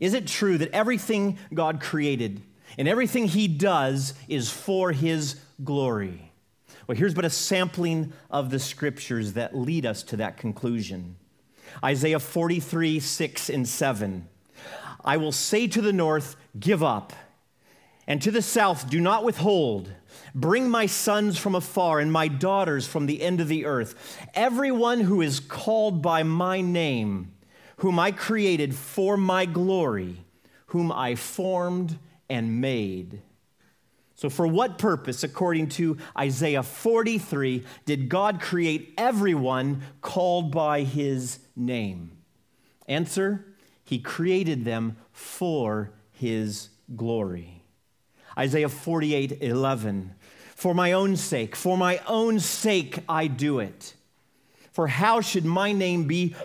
Is 0.01 0.15
it 0.15 0.27
true 0.27 0.59
that 0.59 0.73
everything 0.73 1.39
God 1.55 1.81
created 1.81 2.43
and 2.77 2.89
everything 2.89 3.29
he 3.29 3.47
does 3.47 4.15
is 4.27 4.51
for 4.51 4.91
his 4.91 5.41
glory? 5.63 6.30
Well, 6.91 6.99
here's 6.99 7.15
but 7.15 7.25
a 7.25 7.31
sampling 7.31 8.13
of 8.33 8.51
the 8.51 8.59
scriptures 8.59 9.35
that 9.35 9.57
lead 9.57 9.87
us 9.87 10.03
to 10.03 10.17
that 10.17 10.39
conclusion 10.39 11.15
Isaiah 11.85 12.19
43, 12.19 12.99
6 12.99 13.49
and 13.49 13.69
7. 13.69 14.29
I 15.05 15.17
will 15.17 15.31
say 15.31 15.69
to 15.69 15.81
the 15.81 15.93
north, 15.93 16.35
Give 16.59 16.83
up, 16.83 17.13
and 18.09 18.21
to 18.23 18.33
the 18.33 18.43
south, 18.43 18.91
Do 18.91 19.01
not 19.01 19.23
withhold. 19.23 19.93
Bring 20.35 20.69
my 20.69 20.87
sons 20.87 21.39
from 21.39 21.55
afar 21.55 22.01
and 22.01 22.11
my 22.11 22.27
daughters 22.27 22.89
from 22.89 23.07
the 23.07 23.23
end 23.23 23.41
of 23.41 23.47
the 23.47 23.67
earth. 23.67 24.19
Everyone 24.35 24.99
who 24.99 25.23
is 25.23 25.39
called 25.39 26.03
by 26.03 26.25
my 26.25 26.61
name, 26.61 27.31
whom 27.77 28.01
I 28.01 28.11
created 28.11 28.75
for 28.75 29.17
my 29.17 29.47
glory, 29.47 30.25
whom 30.67 30.91
I 30.91 31.15
formed 31.15 32.01
and 32.29 32.61
made. 32.61 33.23
So, 34.21 34.29
for 34.29 34.47
what 34.47 34.77
purpose, 34.77 35.25
according 35.25 35.71
to 35.71 35.97
Isaiah 36.19 36.63
43, 36.63 37.65
did 37.87 38.11
God 38.11 38.39
create 38.39 38.93
everyone 38.99 39.81
called 40.03 40.53
by 40.53 40.83
his 40.83 41.39
name? 41.57 42.19
Answer 42.87 43.47
He 43.83 43.99
created 43.99 44.67
them 44.67 44.99
for 45.11 45.93
his 46.13 46.69
glory. 46.95 47.63
Isaiah 48.37 48.69
48 48.69 49.39
11. 49.41 50.15
For 50.55 50.75
my 50.75 50.93
own 50.93 51.17
sake, 51.17 51.57
for 51.57 51.79
my 51.79 52.03
own 52.07 52.41
sake, 52.41 52.99
I 53.09 53.27
do 53.27 53.59
it. 53.59 53.95
For 54.71 54.87
how 54.87 55.23
should 55.23 55.47
my 55.47 55.73
name 55.73 56.05
be 56.05 56.37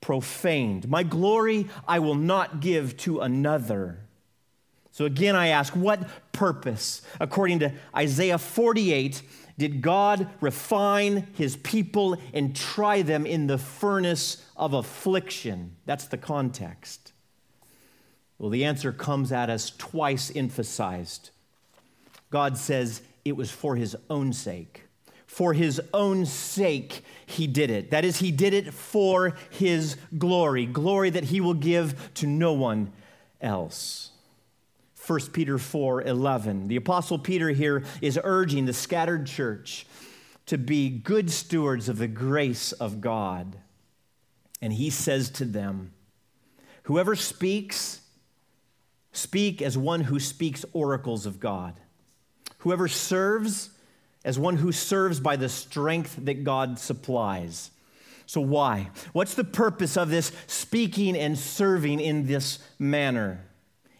profaned? 0.00 0.88
My 0.88 1.02
glory 1.02 1.68
I 1.88 1.98
will 1.98 2.14
not 2.14 2.60
give 2.60 2.96
to 2.98 3.22
another. 3.22 4.03
So 4.94 5.06
again, 5.06 5.34
I 5.34 5.48
ask, 5.48 5.74
what 5.74 6.08
purpose, 6.30 7.02
according 7.18 7.58
to 7.58 7.72
Isaiah 7.96 8.38
48, 8.38 9.22
did 9.58 9.82
God 9.82 10.28
refine 10.40 11.26
his 11.34 11.56
people 11.56 12.16
and 12.32 12.54
try 12.54 13.02
them 13.02 13.26
in 13.26 13.48
the 13.48 13.58
furnace 13.58 14.48
of 14.56 14.72
affliction? 14.72 15.74
That's 15.84 16.06
the 16.06 16.16
context. 16.16 17.12
Well, 18.38 18.50
the 18.50 18.64
answer 18.64 18.92
comes 18.92 19.32
at 19.32 19.50
us 19.50 19.72
twice 19.76 20.30
emphasized. 20.36 21.30
God 22.30 22.56
says 22.56 23.02
it 23.24 23.36
was 23.36 23.50
for 23.50 23.74
his 23.74 23.96
own 24.08 24.32
sake. 24.32 24.82
For 25.26 25.54
his 25.54 25.82
own 25.92 26.24
sake, 26.24 27.02
he 27.26 27.48
did 27.48 27.68
it. 27.68 27.90
That 27.90 28.04
is, 28.04 28.18
he 28.18 28.30
did 28.30 28.54
it 28.54 28.72
for 28.72 29.34
his 29.50 29.96
glory, 30.16 30.66
glory 30.66 31.10
that 31.10 31.24
he 31.24 31.40
will 31.40 31.54
give 31.54 32.14
to 32.14 32.28
no 32.28 32.52
one 32.52 32.92
else. 33.40 34.12
1 35.06 35.20
Peter 35.32 35.58
4 35.58 36.02
11. 36.02 36.68
The 36.68 36.76
Apostle 36.76 37.18
Peter 37.18 37.50
here 37.50 37.84
is 38.00 38.18
urging 38.22 38.64
the 38.64 38.72
scattered 38.72 39.26
church 39.26 39.86
to 40.46 40.56
be 40.56 40.88
good 40.88 41.30
stewards 41.30 41.88
of 41.88 41.98
the 41.98 42.08
grace 42.08 42.72
of 42.72 43.00
God. 43.00 43.56
And 44.62 44.72
he 44.72 44.90
says 44.90 45.30
to 45.30 45.44
them, 45.44 45.92
Whoever 46.84 47.16
speaks, 47.16 48.00
speak 49.12 49.60
as 49.60 49.76
one 49.76 50.02
who 50.02 50.18
speaks 50.18 50.64
oracles 50.72 51.26
of 51.26 51.40
God. 51.40 51.80
Whoever 52.58 52.88
serves, 52.88 53.70
as 54.24 54.38
one 54.38 54.56
who 54.56 54.72
serves 54.72 55.20
by 55.20 55.36
the 55.36 55.48
strength 55.50 56.16
that 56.22 56.44
God 56.44 56.78
supplies. 56.78 57.70
So, 58.26 58.40
why? 58.40 58.90
What's 59.12 59.34
the 59.34 59.44
purpose 59.44 59.98
of 59.98 60.08
this 60.08 60.32
speaking 60.46 61.14
and 61.14 61.38
serving 61.38 62.00
in 62.00 62.26
this 62.26 62.58
manner? 62.78 63.44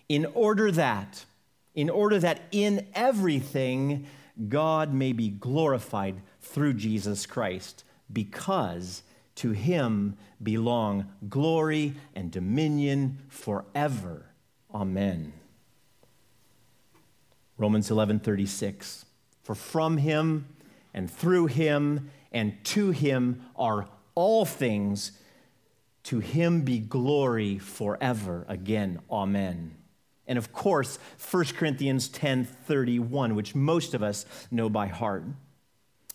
In 0.08 0.26
order 0.34 0.70
that, 0.70 1.24
in 1.74 1.90
order 1.90 2.18
that 2.18 2.42
in 2.52 2.86
everything 2.94 4.06
God 4.48 4.92
may 4.92 5.12
be 5.12 5.28
glorified 5.28 6.16
through 6.40 6.74
Jesus 6.74 7.26
Christ, 7.26 7.84
because 8.12 9.02
to 9.36 9.52
him 9.52 10.16
belong 10.42 11.06
glory 11.28 11.94
and 12.14 12.30
dominion 12.30 13.18
forever. 13.28 14.26
Amen. 14.72 15.32
Romans 17.56 17.88
11:36 17.90 19.04
For 19.42 19.54
from 19.54 19.98
him 19.98 20.46
and 20.92 21.10
through 21.10 21.46
him 21.46 22.10
and 22.32 22.62
to 22.64 22.90
him 22.90 23.42
are 23.56 23.88
all 24.14 24.44
things 24.44 25.12
to 26.04 26.20
him 26.20 26.62
be 26.62 26.78
glory 26.78 27.58
forever 27.58 28.44
again 28.48 29.00
amen 29.10 29.74
and 30.26 30.38
of 30.38 30.52
course 30.52 30.98
1 31.30 31.44
corinthians 31.56 32.08
10.31 32.08 33.34
which 33.34 33.54
most 33.54 33.94
of 33.94 34.02
us 34.02 34.26
know 34.50 34.68
by 34.68 34.86
heart. 34.86 35.24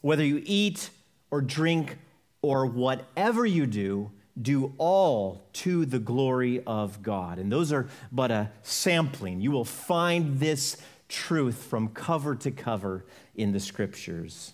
Whether 0.02 0.26
you 0.26 0.42
eat 0.46 0.90
or 1.32 1.42
drink 1.42 1.98
or 2.42 2.66
whatever 2.66 3.46
you 3.46 3.66
do 3.66 4.12
do 4.42 4.74
all 4.78 5.48
to 5.52 5.86
the 5.86 6.00
glory 6.00 6.64
of 6.66 7.02
god. 7.04 7.40
And 7.40 7.52
those 7.52 7.74
are 7.74 7.88
but 8.12 8.32
a 8.32 8.52
sampling. 8.64 9.42
You 9.42 9.52
will 9.52 9.66
find 9.66 10.40
this 10.40 10.78
truth 11.10 11.64
from 11.64 11.90
cover 11.90 12.36
to 12.36 12.52
cover 12.52 13.06
in 13.36 13.52
the 13.52 13.60
scriptures. 13.60 14.54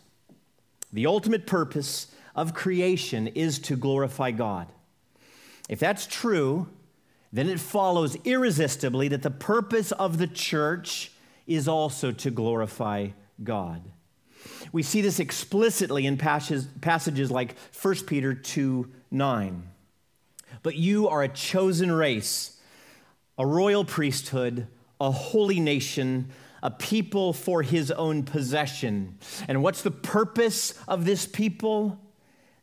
The 0.92 1.06
ultimate 1.06 1.46
purpose 1.46 2.08
of 2.36 2.54
creation 2.54 3.28
is 3.28 3.60
to 3.60 3.76
glorify 3.76 4.32
God. 4.32 4.68
If 5.68 5.80
that's 5.80 6.08
true, 6.08 6.68
then 7.36 7.50
it 7.50 7.60
follows 7.60 8.16
irresistibly 8.24 9.08
that 9.10 9.22
the 9.22 9.32
purpose 9.32 9.92
of 9.92 10.18
the 10.18 10.28
church 10.28 11.12
is 11.46 11.68
also 11.68 12.12
to 12.12 12.32
glorify 12.32 13.10
God. 13.44 13.84
We 14.72 14.84
see 14.84 15.02
this 15.02 15.20
explicitly 15.20 16.06
in 16.06 16.18
passages 16.18 17.32
like 17.32 17.56
1 17.80 17.96
Peter 18.08 18.34
2 18.34 18.90
9. 19.12 19.70
But 20.64 20.76
you 20.76 21.08
are 21.08 21.24
a 21.24 21.28
chosen 21.28 21.92
race, 21.92 22.60
a 23.38 23.46
royal 23.46 23.86
priesthood, 23.86 24.68
a 25.00 25.12
holy 25.12 25.60
nation 25.60 26.32
a 26.66 26.72
people 26.72 27.32
for 27.32 27.62
his 27.62 27.92
own 27.92 28.24
possession. 28.24 29.20
And 29.48 29.62
what's 29.62 29.84
the 29.84 29.92
purpose 29.92 30.74
of 30.88 31.06
this 31.06 31.28
people? 31.28 32.00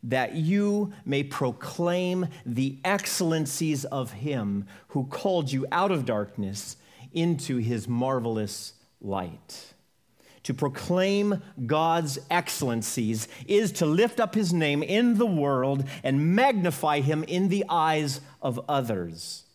That 0.03 0.35
you 0.35 0.93
may 1.05 1.23
proclaim 1.23 2.27
the 2.45 2.77
excellencies 2.83 3.85
of 3.85 4.11
him 4.11 4.65
who 4.89 5.05
called 5.05 5.51
you 5.51 5.65
out 5.71 5.91
of 5.91 6.05
darkness 6.05 6.75
into 7.13 7.57
his 7.57 7.87
marvelous 7.87 8.73
light. 8.99 9.73
To 10.43 10.53
proclaim 10.53 11.41
God's 11.65 12.19
excellencies 12.29 13.29
is 13.47 13.71
to 13.73 13.85
lift 13.85 14.19
up 14.19 14.35
his 14.35 14.51
name 14.51 14.83
in 14.83 15.17
the 15.17 15.25
world 15.25 15.85
and 16.03 16.35
magnify 16.35 16.99
him 16.99 17.23
in 17.23 17.47
the 17.47 17.63
eyes 17.69 18.19
of 18.41 18.59
others. 18.67 19.45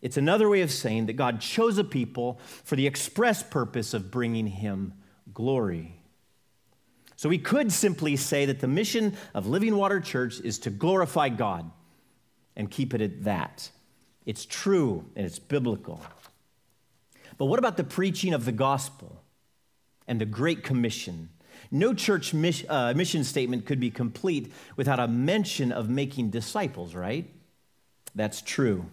It's 0.00 0.16
another 0.16 0.48
way 0.48 0.62
of 0.62 0.70
saying 0.70 1.06
that 1.06 1.14
God 1.14 1.42
chose 1.42 1.76
a 1.76 1.84
people 1.84 2.40
for 2.64 2.74
the 2.74 2.86
express 2.86 3.42
purpose 3.42 3.92
of 3.92 4.10
bringing 4.10 4.46
him 4.46 4.94
glory. 5.34 5.99
So 7.20 7.28
we 7.28 7.36
could 7.36 7.70
simply 7.70 8.16
say 8.16 8.46
that 8.46 8.60
the 8.60 8.66
mission 8.66 9.14
of 9.34 9.46
Living 9.46 9.76
Water 9.76 10.00
Church 10.00 10.40
is 10.40 10.58
to 10.60 10.70
glorify 10.70 11.28
God 11.28 11.70
and 12.56 12.70
keep 12.70 12.94
it 12.94 13.02
at 13.02 13.24
that. 13.24 13.70
It's 14.24 14.46
true 14.46 15.04
and 15.14 15.26
it's 15.26 15.38
biblical. 15.38 16.00
But 17.36 17.44
what 17.44 17.58
about 17.58 17.76
the 17.76 17.84
preaching 17.84 18.32
of 18.32 18.46
the 18.46 18.52
gospel 18.52 19.22
and 20.08 20.18
the 20.18 20.24
Great 20.24 20.64
Commission? 20.64 21.28
No 21.70 21.92
church 21.92 22.34
uh, 22.34 22.94
mission 22.94 23.24
statement 23.24 23.66
could 23.66 23.80
be 23.80 23.90
complete 23.90 24.50
without 24.76 24.98
a 24.98 25.06
mention 25.06 25.72
of 25.72 25.90
making 25.90 26.30
disciples, 26.30 26.94
right? 26.94 27.30
That's 28.14 28.40
true. 28.40 28.86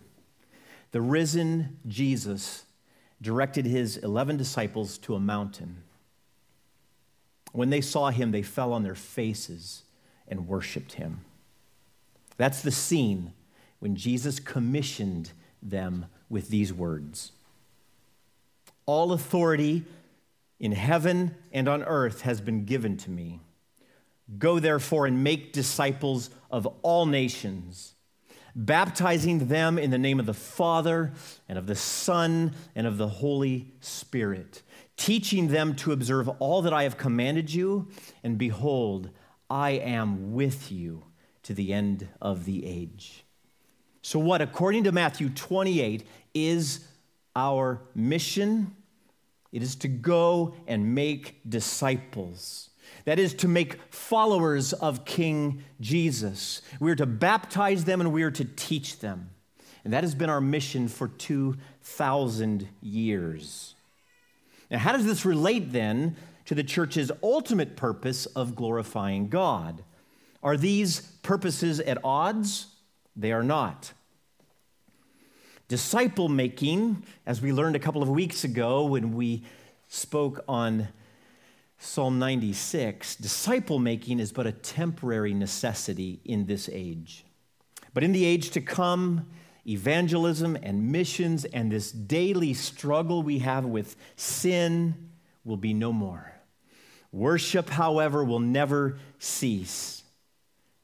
The 0.91 0.99
risen 0.99 1.79
Jesus 1.87 2.65
directed 3.21 3.65
his 3.65 3.95
11 3.95 4.35
disciples 4.35 4.97
to 4.97 5.15
a 5.15 5.19
mountain. 5.21 5.83
When 7.57 7.71
they 7.71 7.81
saw 7.81 8.11
him, 8.11 8.29
they 8.29 8.43
fell 8.43 8.71
on 8.71 8.83
their 8.83 8.93
faces 8.93 9.81
and 10.27 10.47
worshiped 10.47 10.93
him. 10.93 11.21
That's 12.37 12.61
the 12.61 12.69
scene 12.69 13.33
when 13.79 13.95
Jesus 13.95 14.39
commissioned 14.39 15.31
them 15.59 16.05
with 16.29 16.49
these 16.49 16.71
words 16.71 17.31
All 18.85 19.11
authority 19.11 19.85
in 20.59 20.73
heaven 20.73 21.33
and 21.51 21.67
on 21.67 21.81
earth 21.81 22.21
has 22.21 22.41
been 22.41 22.65
given 22.65 22.95
to 22.97 23.09
me. 23.09 23.39
Go 24.37 24.59
therefore 24.59 25.07
and 25.07 25.23
make 25.23 25.51
disciples 25.51 26.29
of 26.51 26.67
all 26.83 27.07
nations 27.07 27.95
baptizing 28.57 29.47
them 29.47 29.77
in 29.77 29.91
the 29.91 29.97
name 29.99 30.19
of 30.19 30.25
the 30.25 30.33
Father 30.33 31.13
and 31.47 31.59
of 31.59 31.67
the 31.67 31.75
Son 31.75 32.53
and 32.75 32.87
of 32.87 32.97
the 32.97 33.07
Holy 33.07 33.71
Spirit, 33.81 34.63
teaching 34.97 35.47
them 35.47 35.75
to 35.75 35.91
observe 35.91 36.27
all 36.39 36.61
that 36.63 36.73
I 36.73 36.83
have 36.83 36.97
commanded 36.97 37.53
you. 37.53 37.87
And 38.23 38.37
behold, 38.37 39.11
I 39.49 39.71
am 39.71 40.33
with 40.33 40.71
you 40.71 41.03
to 41.43 41.53
the 41.53 41.71
end 41.71 42.07
of 42.21 42.45
the 42.45 42.65
age. 42.65 43.23
So, 44.01 44.19
what, 44.19 44.41
according 44.41 44.83
to 44.85 44.91
Matthew 44.91 45.29
28, 45.29 46.07
is 46.33 46.87
our 47.35 47.81
mission? 47.95 48.75
It 49.51 49.61
is 49.61 49.75
to 49.77 49.87
go 49.87 50.55
and 50.67 50.93
make 50.93 51.39
disciples. 51.47 52.69
That 53.05 53.19
is 53.19 53.33
to 53.35 53.47
make 53.47 53.79
followers 53.93 54.73
of 54.73 55.05
King 55.05 55.63
Jesus. 55.79 56.61
We 56.79 56.91
are 56.91 56.95
to 56.95 57.05
baptize 57.05 57.85
them 57.85 58.01
and 58.01 58.11
we 58.11 58.23
are 58.23 58.31
to 58.31 58.45
teach 58.45 58.99
them. 58.99 59.29
And 59.83 59.93
that 59.93 60.03
has 60.03 60.15
been 60.15 60.29
our 60.29 60.41
mission 60.41 60.87
for 60.89 61.07
2,000 61.07 62.67
years. 62.81 63.75
Now, 64.69 64.79
how 64.79 64.91
does 64.91 65.05
this 65.05 65.25
relate 65.25 65.71
then 65.71 66.15
to 66.45 66.55
the 66.55 66.63
church's 66.63 67.11
ultimate 67.23 67.75
purpose 67.75 68.25
of 68.27 68.55
glorifying 68.55 69.29
God? 69.29 69.83
Are 70.43 70.57
these 70.57 71.01
purposes 71.21 71.79
at 71.79 71.97
odds? 72.03 72.67
They 73.15 73.31
are 73.31 73.43
not. 73.43 73.93
Disciple 75.67 76.29
making, 76.29 77.03
as 77.25 77.41
we 77.41 77.51
learned 77.51 77.75
a 77.75 77.79
couple 77.79 78.01
of 78.01 78.09
weeks 78.09 78.43
ago 78.43 78.85
when 78.85 79.13
we 79.13 79.43
spoke 79.87 80.43
on 80.47 80.87
Psalm 81.79 82.17
96 82.17 83.17
disciple 83.17 83.77
making 83.77 84.19
is 84.19 84.31
but 84.31 84.47
a 84.47 84.51
temporary 84.51 85.33
necessity 85.33 86.19
in 86.25 86.45
this 86.45 86.69
age. 86.71 87.23
But 87.93 88.03
in 88.03 88.13
the 88.13 88.25
age 88.25 88.49
to 88.51 88.61
come, 88.61 89.27
evangelism 89.67 90.57
and 90.61 90.91
missions 90.91 91.45
and 91.45 91.71
this 91.71 91.91
daily 91.91 92.53
struggle 92.53 93.21
we 93.21 93.39
have 93.39 93.65
with 93.65 93.95
sin 94.15 95.11
will 95.43 95.57
be 95.57 95.73
no 95.73 95.91
more. 95.91 96.33
Worship, 97.11 97.69
however, 97.69 98.23
will 98.23 98.39
never 98.39 98.97
cease. 99.19 100.03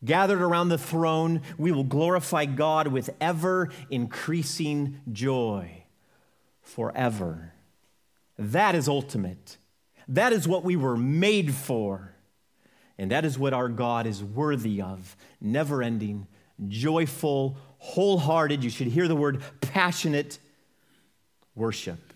Gathered 0.03 0.41
around 0.41 0.69
the 0.69 0.77
throne, 0.77 1.41
we 1.57 1.71
will 1.71 1.83
glorify 1.83 2.45
God 2.45 2.87
with 2.87 3.09
ever 3.21 3.69
increasing 3.89 4.99
joy 5.11 5.83
forever. 6.61 7.53
That 8.37 8.75
is 8.75 8.87
ultimate. 8.87 9.57
That 10.07 10.33
is 10.33 10.47
what 10.47 10.63
we 10.63 10.75
were 10.75 10.97
made 10.97 11.53
for. 11.53 12.13
And 12.97 13.11
that 13.11 13.25
is 13.25 13.39
what 13.39 13.53
our 13.53 13.69
God 13.69 14.05
is 14.05 14.23
worthy 14.23 14.81
of 14.81 15.15
never 15.39 15.81
ending, 15.81 16.27
joyful, 16.67 17.57
wholehearted. 17.83 18.63
You 18.63 18.69
should 18.69 18.87
hear 18.87 19.09
the 19.09 19.15
word 19.15 19.43
passionate 19.59 20.39
worship. 21.53 22.13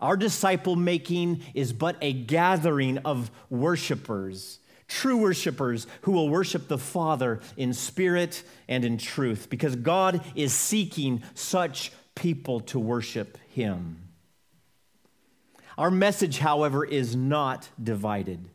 Our 0.00 0.16
disciple 0.16 0.76
making 0.76 1.42
is 1.52 1.74
but 1.74 1.96
a 2.00 2.12
gathering 2.12 2.98
of 2.98 3.30
worshipers, 3.50 4.60
true 4.88 5.18
worshipers 5.18 5.86
who 6.02 6.12
will 6.12 6.30
worship 6.30 6.68
the 6.68 6.78
Father 6.78 7.40
in 7.58 7.74
spirit 7.74 8.42
and 8.66 8.82
in 8.82 8.96
truth, 8.96 9.48
because 9.50 9.76
God 9.76 10.22
is 10.34 10.54
seeking 10.54 11.22
such 11.34 11.92
people 12.14 12.60
to 12.60 12.78
worship 12.78 13.36
Him. 13.50 14.08
Our 15.76 15.90
message, 15.90 16.38
however, 16.38 16.82
is 16.84 17.14
not 17.14 17.68
divided. 17.82 18.48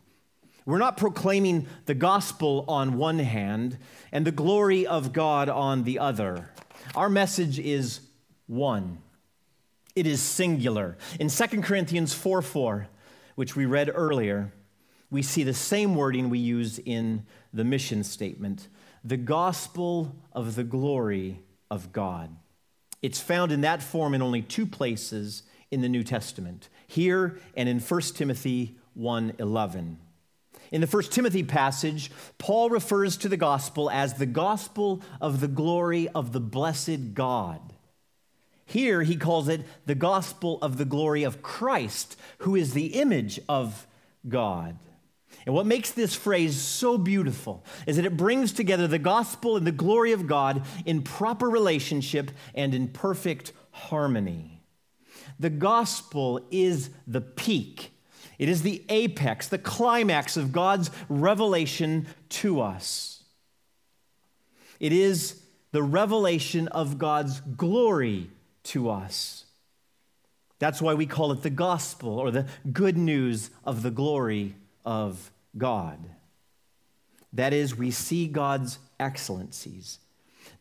We're 0.65 0.77
not 0.77 0.97
proclaiming 0.97 1.67
the 1.85 1.95
gospel 1.95 2.65
on 2.67 2.97
one 2.97 3.19
hand 3.19 3.77
and 4.11 4.25
the 4.25 4.31
glory 4.31 4.85
of 4.85 5.13
God 5.13 5.49
on 5.49 5.83
the 5.83 5.99
other. 5.99 6.49
Our 6.95 7.09
message 7.09 7.59
is 7.59 8.01
one. 8.47 8.99
It 9.95 10.07
is 10.07 10.21
singular. 10.21 10.97
In 11.19 11.29
2 11.29 11.61
Corinthians 11.61 12.13
4 12.13 12.41
4, 12.41 12.87
which 13.35 13.55
we 13.55 13.65
read 13.65 13.91
earlier, 13.93 14.53
we 15.09 15.21
see 15.21 15.43
the 15.43 15.53
same 15.53 15.95
wording 15.95 16.29
we 16.29 16.39
use 16.39 16.79
in 16.79 17.25
the 17.53 17.63
mission 17.63 18.03
statement. 18.03 18.67
the 19.03 19.17
gospel 19.17 20.13
of 20.33 20.55
the 20.55 20.63
glory 20.63 21.39
of 21.71 21.93
God. 21.93 22.35
It's 23.01 23.21
found 23.21 23.51
in 23.51 23.61
that 23.61 23.81
form 23.81 24.13
in 24.13 24.21
only 24.21 24.41
two 24.41 24.65
places 24.65 25.43
in 25.71 25.81
the 25.81 25.89
New 25.89 26.03
Testament, 26.03 26.67
here 26.87 27.39
and 27.55 27.69
in 27.69 27.79
1 27.79 28.15
Timothy 28.15 28.77
1:11. 28.97 29.97
In 30.71 30.81
the 30.81 30.87
first 30.87 31.11
Timothy 31.11 31.43
passage, 31.43 32.11
Paul 32.37 32.69
refers 32.69 33.17
to 33.17 33.29
the 33.29 33.37
gospel 33.37 33.89
as 33.89 34.13
the 34.13 34.25
gospel 34.25 35.01
of 35.19 35.39
the 35.39 35.47
glory 35.47 36.07
of 36.09 36.31
the 36.31 36.39
blessed 36.39 37.13
God. 37.13 37.59
Here 38.65 39.01
he 39.01 39.15
calls 39.15 39.47
it 39.47 39.65
the 39.87 39.95
gospel 39.95 40.59
of 40.61 40.77
the 40.77 40.85
glory 40.85 41.23
of 41.23 41.41
Christ, 41.41 42.15
who 42.39 42.55
is 42.55 42.73
the 42.73 42.99
image 42.99 43.39
of 43.49 43.87
God. 44.27 44.77
And 45.45 45.55
what 45.55 45.65
makes 45.65 45.89
this 45.91 46.13
phrase 46.13 46.55
so 46.55 46.97
beautiful 46.97 47.63
is 47.87 47.95
that 47.95 48.05
it 48.05 48.17
brings 48.17 48.51
together 48.51 48.87
the 48.87 48.99
gospel 48.99 49.57
and 49.57 49.65
the 49.65 49.71
glory 49.71 50.11
of 50.11 50.27
God 50.27 50.63
in 50.85 51.01
proper 51.01 51.49
relationship 51.49 52.29
and 52.53 52.75
in 52.75 52.89
perfect 52.89 53.53
harmony. 53.71 54.61
The 55.39 55.49
gospel 55.49 56.45
is 56.51 56.91
the 57.07 57.21
peak, 57.21 57.91
it 58.39 58.47
is 58.47 58.61
the 58.61 58.83
apex, 58.87 59.49
the 59.49 59.57
climax 59.57 60.37
of 60.37 60.53
God's 60.53 60.89
revelation 61.09 62.07
to 62.29 62.61
us. 62.61 63.23
It 64.79 64.93
is 64.93 65.41
the 65.71 65.83
revelation 65.83 66.69
of 66.69 66.97
God's 66.97 67.41
glory 67.41 68.29
to 68.63 68.89
us. 68.89 69.45
That's 70.57 70.81
why 70.81 70.93
we 70.93 71.05
call 71.05 71.31
it 71.33 71.41
the 71.41 71.49
gospel 71.49 72.17
or 72.17 72.31
the 72.31 72.47
good 72.71 72.97
news 72.97 73.49
of 73.65 73.83
the 73.83 73.91
glory 73.91 74.55
of 74.85 75.31
God. 75.57 75.99
That 77.33 77.53
is, 77.53 77.77
we 77.77 77.91
see 77.91 78.27
God's 78.27 78.79
excellencies, 78.99 79.99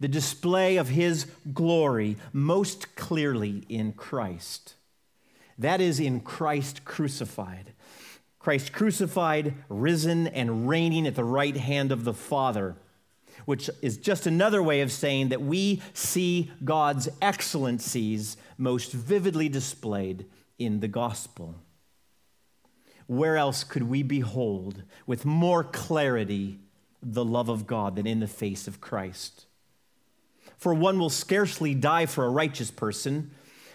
the 0.00 0.08
display 0.08 0.76
of 0.76 0.88
his 0.88 1.26
glory 1.52 2.16
most 2.32 2.94
clearly 2.96 3.64
in 3.68 3.92
Christ. 3.92 4.74
That 5.58 5.80
is, 5.80 5.98
in 6.00 6.20
Christ 6.20 6.84
crucified. 6.84 7.72
Christ 8.38 8.72
crucified, 8.72 9.54
risen, 9.68 10.28
and 10.28 10.68
reigning 10.68 11.06
at 11.06 11.16
the 11.16 11.24
right 11.24 11.56
hand 11.56 11.90
of 11.90 12.04
the 12.04 12.14
Father, 12.14 12.76
which 13.44 13.68
is 13.82 13.98
just 13.98 14.26
another 14.26 14.62
way 14.62 14.80
of 14.80 14.92
saying 14.92 15.30
that 15.30 15.42
we 15.42 15.82
see 15.92 16.50
God's 16.64 17.08
excellencies 17.20 18.36
most 18.56 18.92
vividly 18.92 19.48
displayed 19.48 20.26
in 20.58 20.80
the 20.80 20.88
gospel 20.88 21.56
where 23.08 23.38
else 23.38 23.64
could 23.64 23.84
we 23.84 24.04
behold 24.04 24.84
with 25.06 25.24
more 25.24 25.64
clarity 25.64 26.60
the 27.02 27.24
love 27.24 27.48
of 27.48 27.66
God 27.66 27.96
than 27.96 28.06
in 28.06 28.20
the 28.20 28.28
face 28.28 28.68
of 28.68 28.80
Christ? 28.80 29.46
For 30.58 30.74
one 30.74 30.98
will 30.98 31.10
scarcely 31.10 31.74
die 31.74 32.06
for 32.06 32.24
a 32.26 32.30
righteous 32.30 32.70
person, 32.70 33.30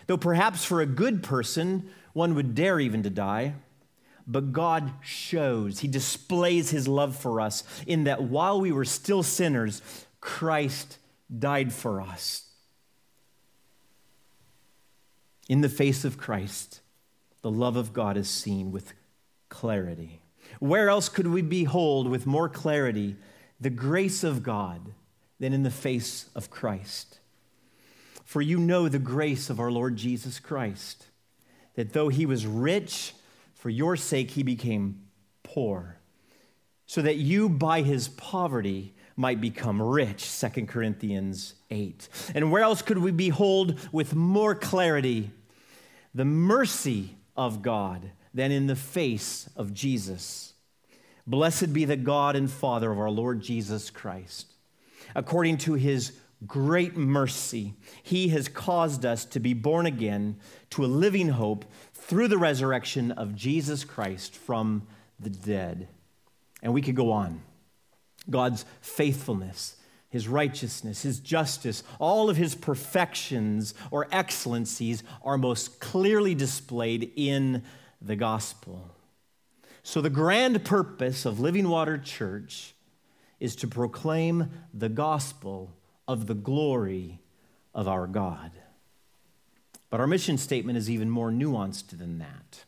though 0.07 0.17
perhaps 0.17 0.63
for 0.65 0.81
a 0.81 0.85
good 0.85 1.23
person 1.23 1.89
one 2.13 2.35
would 2.35 2.55
dare 2.55 2.79
even 2.79 3.03
to 3.03 3.09
die. 3.09 3.55
But 4.25 4.53
God 4.53 4.93
shows, 5.01 5.79
He 5.79 5.87
displays 5.87 6.69
His 6.69 6.87
love 6.87 7.15
for 7.15 7.41
us 7.41 7.63
in 7.85 8.05
that 8.05 8.23
while 8.23 8.61
we 8.61 8.71
were 8.71 8.85
still 8.85 9.23
sinners, 9.23 9.81
Christ 10.21 10.97
died 11.37 11.73
for 11.73 11.99
us. 11.99 12.49
In 15.49 15.61
the 15.61 15.69
face 15.69 16.05
of 16.05 16.17
Christ, 16.17 16.79
the 17.41 17.51
love 17.51 17.75
of 17.75 17.91
God 17.91 18.15
is 18.15 18.29
seen 18.29 18.71
with 18.71 18.93
clarity. 19.49 20.21
Where 20.59 20.89
else 20.89 21.09
could 21.09 21.27
we 21.27 21.41
behold 21.41 22.07
with 22.07 22.25
more 22.25 22.47
clarity 22.47 23.17
the 23.59 23.69
grace 23.69 24.23
of 24.23 24.43
God 24.43 24.93
than 25.39 25.51
in 25.51 25.63
the 25.63 25.71
face 25.71 26.29
of 26.35 26.49
Christ? 26.49 27.19
For 28.33 28.41
you 28.41 28.57
know 28.57 28.89
the 28.89 28.97
grace 28.97 29.51
of 29.51 29.59
our 29.59 29.69
Lord 29.69 29.95
Jesus 29.95 30.39
Christ, 30.39 31.05
that 31.75 31.93
though 31.93 32.09
he 32.09 32.25
was 32.25 32.47
rich, 32.47 33.13
for 33.53 33.69
your 33.69 33.95
sake 33.95 34.31
he 34.31 34.41
became 34.41 35.03
poor, 35.43 35.99
so 36.87 37.03
that 37.03 37.17
you 37.17 37.47
by 37.47 37.83
his 37.83 38.07
poverty 38.09 38.95
might 39.15 39.39
become 39.39 39.79
rich. 39.79 40.27
2 40.39 40.65
Corinthians 40.65 41.53
8. 41.69 42.09
And 42.33 42.51
where 42.51 42.63
else 42.63 42.81
could 42.81 42.97
we 42.97 43.11
behold 43.11 43.79
with 43.91 44.15
more 44.15 44.55
clarity 44.55 45.29
the 46.15 46.25
mercy 46.25 47.15
of 47.37 47.61
God? 47.61 48.09
than 48.33 48.51
in 48.51 48.65
the 48.65 48.75
face 48.75 49.47
of 49.55 49.73
Jesus. 49.73 50.53
Blessed 51.27 51.71
be 51.71 51.85
the 51.85 51.95
God 51.95 52.35
and 52.35 52.49
Father 52.49 52.91
of 52.91 52.97
our 52.99 53.11
Lord 53.11 53.41
Jesus 53.41 53.91
Christ. 53.91 54.47
According 55.15 55.57
to 55.59 55.75
his 55.75 56.13
great 56.47 56.95
mercy, 56.95 57.73
he 58.01 58.29
has 58.29 58.47
caused 58.47 59.05
us 59.05 59.25
to 59.25 59.39
be 59.39 59.53
born 59.53 59.85
again 59.85 60.37
to 60.71 60.83
a 60.83 60.87
living 60.87 61.29
hope 61.29 61.65
through 61.93 62.27
the 62.27 62.37
resurrection 62.37 63.11
of 63.11 63.35
Jesus 63.35 63.83
Christ 63.83 64.35
from 64.35 64.87
the 65.19 65.29
dead. 65.29 65.87
And 66.61 66.73
we 66.73 66.81
could 66.81 66.95
go 66.95 67.11
on. 67.11 67.41
God's 68.29 68.65
faithfulness, 68.81 69.75
his 70.09 70.27
righteousness, 70.27 71.01
his 71.01 71.19
justice, 71.19 71.83
all 71.99 72.29
of 72.29 72.37
his 72.37 72.55
perfections 72.55 73.73
or 73.91 74.07
excellencies 74.11 75.03
are 75.23 75.37
most 75.37 75.79
clearly 75.79 76.35
displayed 76.35 77.11
in 77.15 77.63
the 78.01 78.15
gospel. 78.15 78.89
So, 79.81 79.99
the 79.99 80.09
grand 80.09 80.63
purpose 80.63 81.25
of 81.25 81.41
Living 81.41 81.67
Water 81.67 81.97
Church 81.97 82.73
is 83.41 83.57
to 83.57 83.67
proclaim 83.67 84.49
the 84.73 84.87
gospel 84.87 85.73
of 86.07 86.27
the 86.27 86.33
glory 86.33 87.19
of 87.73 87.87
our 87.87 88.07
God. 88.07 88.51
But 89.89 89.99
our 89.99 90.07
mission 90.07 90.37
statement 90.37 90.77
is 90.77 90.89
even 90.89 91.09
more 91.09 91.29
nuanced 91.29 91.97
than 91.97 92.19
that. 92.19 92.63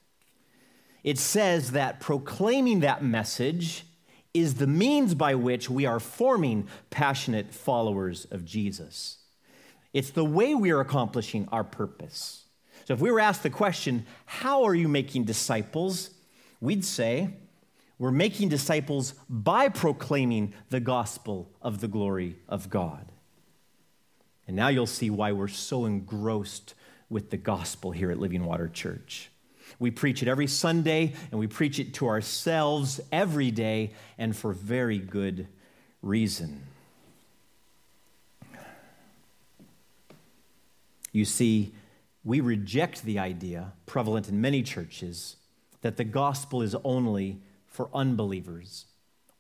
It 1.03 1.17
says 1.17 1.71
that 1.71 1.99
proclaiming 1.99 2.79
that 2.81 3.03
message 3.03 3.85
is 4.33 4.55
the 4.55 4.67
means 4.67 5.15
by 5.15 5.33
which 5.35 5.69
we 5.69 5.85
are 5.85 5.99
forming 5.99 6.67
passionate 6.89 7.53
followers 7.53 8.25
of 8.31 8.43
Jesus. 8.43 9.19
It's 9.93 10.09
the 10.09 10.25
way 10.25 10.53
we 10.53 10.71
are 10.71 10.81
accomplishing 10.81 11.47
our 11.51 11.63
purpose. 11.63 12.43
So 12.85 12.93
if 12.93 12.99
we 12.99 13.09
were 13.09 13.19
asked 13.19 13.43
the 13.43 13.49
question, 13.49 14.05
How 14.25 14.63
are 14.63 14.75
you 14.75 14.87
making 14.87 15.23
disciples? 15.23 16.09
we'd 16.59 16.83
say, 16.83 17.29
We're 17.97 18.11
making 18.11 18.49
disciples 18.49 19.13
by 19.29 19.69
proclaiming 19.69 20.53
the 20.69 20.79
gospel 20.79 21.49
of 21.61 21.79
the 21.79 21.87
glory 21.87 22.35
of 22.49 22.69
God. 22.69 23.11
And 24.47 24.55
now 24.55 24.67
you'll 24.67 24.85
see 24.85 25.09
why 25.09 25.31
we're 25.31 25.47
so 25.47 25.85
engrossed 25.85 26.73
with 27.09 27.29
the 27.29 27.37
gospel 27.37 27.91
here 27.91 28.11
at 28.11 28.19
Living 28.19 28.45
Water 28.45 28.67
Church. 28.67 29.29
We 29.79 29.91
preach 29.91 30.21
it 30.21 30.27
every 30.27 30.47
Sunday, 30.47 31.13
and 31.31 31.39
we 31.39 31.47
preach 31.47 31.79
it 31.79 31.93
to 31.95 32.07
ourselves 32.07 33.01
every 33.11 33.51
day, 33.51 33.93
and 34.17 34.35
for 34.35 34.53
very 34.53 34.99
good 34.99 35.47
reason. 36.01 36.63
You 41.11 41.25
see, 41.25 41.73
we 42.23 42.41
reject 42.41 43.03
the 43.03 43.19
idea, 43.19 43.73
prevalent 43.85 44.27
in 44.27 44.41
many 44.41 44.63
churches, 44.63 45.37
that 45.81 45.97
the 45.97 46.03
gospel 46.03 46.61
is 46.61 46.75
only 46.83 47.41
for 47.67 47.89
unbelievers 47.93 48.85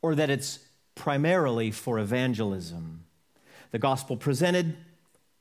or 0.01 0.15
that 0.15 0.29
it's 0.29 0.59
primarily 0.93 1.71
for 1.71 1.99
evangelism. 1.99 3.03
The 3.71 3.79
gospel 3.79 4.15
presented, 4.15 4.77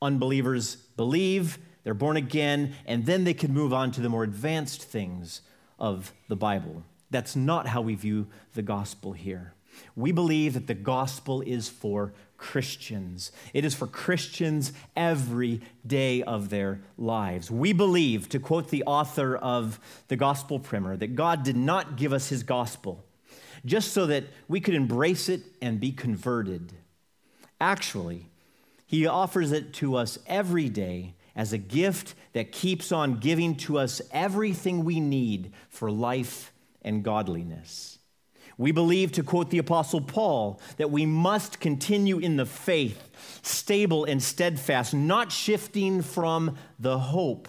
unbelievers 0.04 0.76
believe, 0.96 1.58
they're 1.82 1.94
born 1.94 2.16
again, 2.16 2.74
and 2.86 3.06
then 3.06 3.24
they 3.24 3.34
can 3.34 3.52
move 3.52 3.72
on 3.72 3.90
to 3.92 4.00
the 4.00 4.08
more 4.08 4.24
advanced 4.24 4.82
things 4.82 5.42
of 5.78 6.12
the 6.28 6.36
Bible. 6.36 6.82
That's 7.10 7.36
not 7.36 7.66
how 7.66 7.80
we 7.80 7.94
view 7.94 8.26
the 8.54 8.62
gospel 8.62 9.12
here. 9.12 9.54
We 9.96 10.12
believe 10.12 10.54
that 10.54 10.66
the 10.66 10.74
gospel 10.74 11.40
is 11.42 11.68
for 11.68 12.12
Christians. 12.36 13.32
It 13.52 13.64
is 13.64 13.74
for 13.74 13.86
Christians 13.86 14.72
every 14.96 15.62
day 15.86 16.22
of 16.22 16.48
their 16.48 16.80
lives. 16.96 17.50
We 17.50 17.72
believe, 17.72 18.28
to 18.30 18.38
quote 18.38 18.68
the 18.68 18.84
author 18.84 19.36
of 19.36 19.80
the 20.08 20.16
Gospel 20.16 20.58
Primer, 20.58 20.96
that 20.96 21.14
God 21.14 21.42
did 21.42 21.56
not 21.56 21.96
give 21.96 22.12
us 22.12 22.28
his 22.28 22.42
gospel 22.42 23.04
just 23.64 23.92
so 23.92 24.06
that 24.06 24.24
we 24.46 24.60
could 24.60 24.74
embrace 24.74 25.28
it 25.28 25.42
and 25.62 25.80
be 25.80 25.90
converted. 25.90 26.72
Actually, 27.60 28.26
he 28.94 29.06
offers 29.06 29.50
it 29.50 29.72
to 29.74 29.96
us 29.96 30.18
every 30.26 30.68
day 30.68 31.14
as 31.34 31.52
a 31.52 31.58
gift 31.58 32.14
that 32.32 32.52
keeps 32.52 32.92
on 32.92 33.18
giving 33.18 33.56
to 33.56 33.78
us 33.78 34.00
everything 34.12 34.84
we 34.84 35.00
need 35.00 35.52
for 35.68 35.90
life 35.90 36.52
and 36.82 37.02
godliness. 37.02 37.98
We 38.56 38.70
believe, 38.70 39.10
to 39.12 39.24
quote 39.24 39.50
the 39.50 39.58
Apostle 39.58 40.00
Paul, 40.00 40.60
that 40.76 40.92
we 40.92 41.06
must 41.06 41.58
continue 41.58 42.18
in 42.18 42.36
the 42.36 42.46
faith, 42.46 43.10
stable 43.42 44.04
and 44.04 44.22
steadfast, 44.22 44.94
not 44.94 45.32
shifting 45.32 46.00
from 46.00 46.56
the 46.78 46.98
hope 46.98 47.48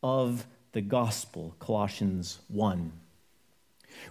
of 0.00 0.46
the 0.70 0.80
gospel. 0.80 1.56
Colossians 1.58 2.38
1. 2.48 2.92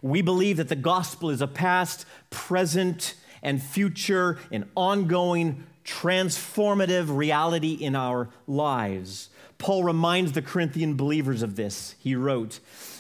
We 0.02 0.22
believe 0.22 0.58
that 0.58 0.68
the 0.68 0.76
gospel 0.76 1.30
is 1.30 1.42
a 1.42 1.48
past, 1.48 2.06
present, 2.30 3.16
and 3.42 3.62
future 3.62 4.38
and 4.52 4.66
ongoing 4.76 5.66
transformative 5.84 7.16
reality 7.16 7.74
in 7.74 7.96
our 7.96 8.30
lives. 8.48 9.30
Paul 9.58 9.84
reminds 9.84 10.32
the 10.32 10.42
Corinthian 10.42 10.96
believers 10.96 11.42
of 11.42 11.56
this. 11.56 11.96
He 12.00 12.16
wrote, 12.16 12.60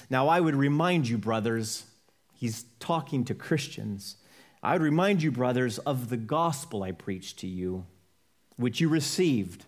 Now 0.09 0.27
I 0.27 0.39
would 0.39 0.55
remind 0.55 1.07
you, 1.07 1.17
brothers, 1.17 1.85
he's 2.33 2.65
talking 2.79 3.25
to 3.25 3.33
Christians. 3.33 4.17
I 4.61 4.73
would 4.73 4.81
remind 4.81 5.21
you, 5.21 5.31
brothers, 5.31 5.77
of 5.79 6.09
the 6.09 6.17
gospel 6.17 6.83
I 6.83 6.91
preached 6.91 7.39
to 7.39 7.47
you, 7.47 7.85
which 8.55 8.79
you 8.79 8.87
received, 8.87 9.65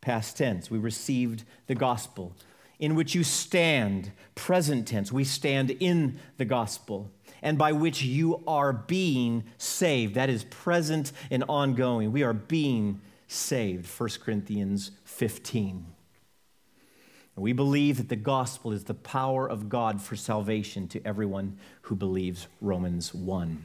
past 0.00 0.36
tense. 0.36 0.70
We 0.70 0.78
received 0.78 1.44
the 1.68 1.76
gospel, 1.76 2.34
in 2.78 2.96
which 2.96 3.14
you 3.14 3.22
stand, 3.22 4.10
present 4.34 4.88
tense. 4.88 5.12
We 5.12 5.24
stand 5.24 5.70
in 5.70 6.18
the 6.38 6.44
gospel 6.44 7.12
and 7.42 7.58
by 7.58 7.72
which 7.72 8.02
you 8.02 8.42
are 8.46 8.72
being 8.72 9.44
saved. 9.58 10.14
That 10.14 10.30
is 10.30 10.44
present 10.44 11.12
and 11.30 11.44
ongoing. 11.48 12.12
We 12.12 12.22
are 12.22 12.32
being 12.32 13.00
saved. 13.26 13.88
1 13.88 14.08
Corinthians 14.24 14.92
15. 15.04 15.86
And 17.34 17.42
we 17.42 17.52
believe 17.52 17.96
that 17.96 18.08
the 18.08 18.16
gospel 18.16 18.72
is 18.72 18.84
the 18.84 18.94
power 18.94 19.48
of 19.48 19.68
God 19.68 20.00
for 20.00 20.16
salvation 20.16 20.86
to 20.88 21.04
everyone 21.06 21.58
who 21.82 21.96
believes. 21.96 22.46
Romans 22.60 23.14
1. 23.14 23.62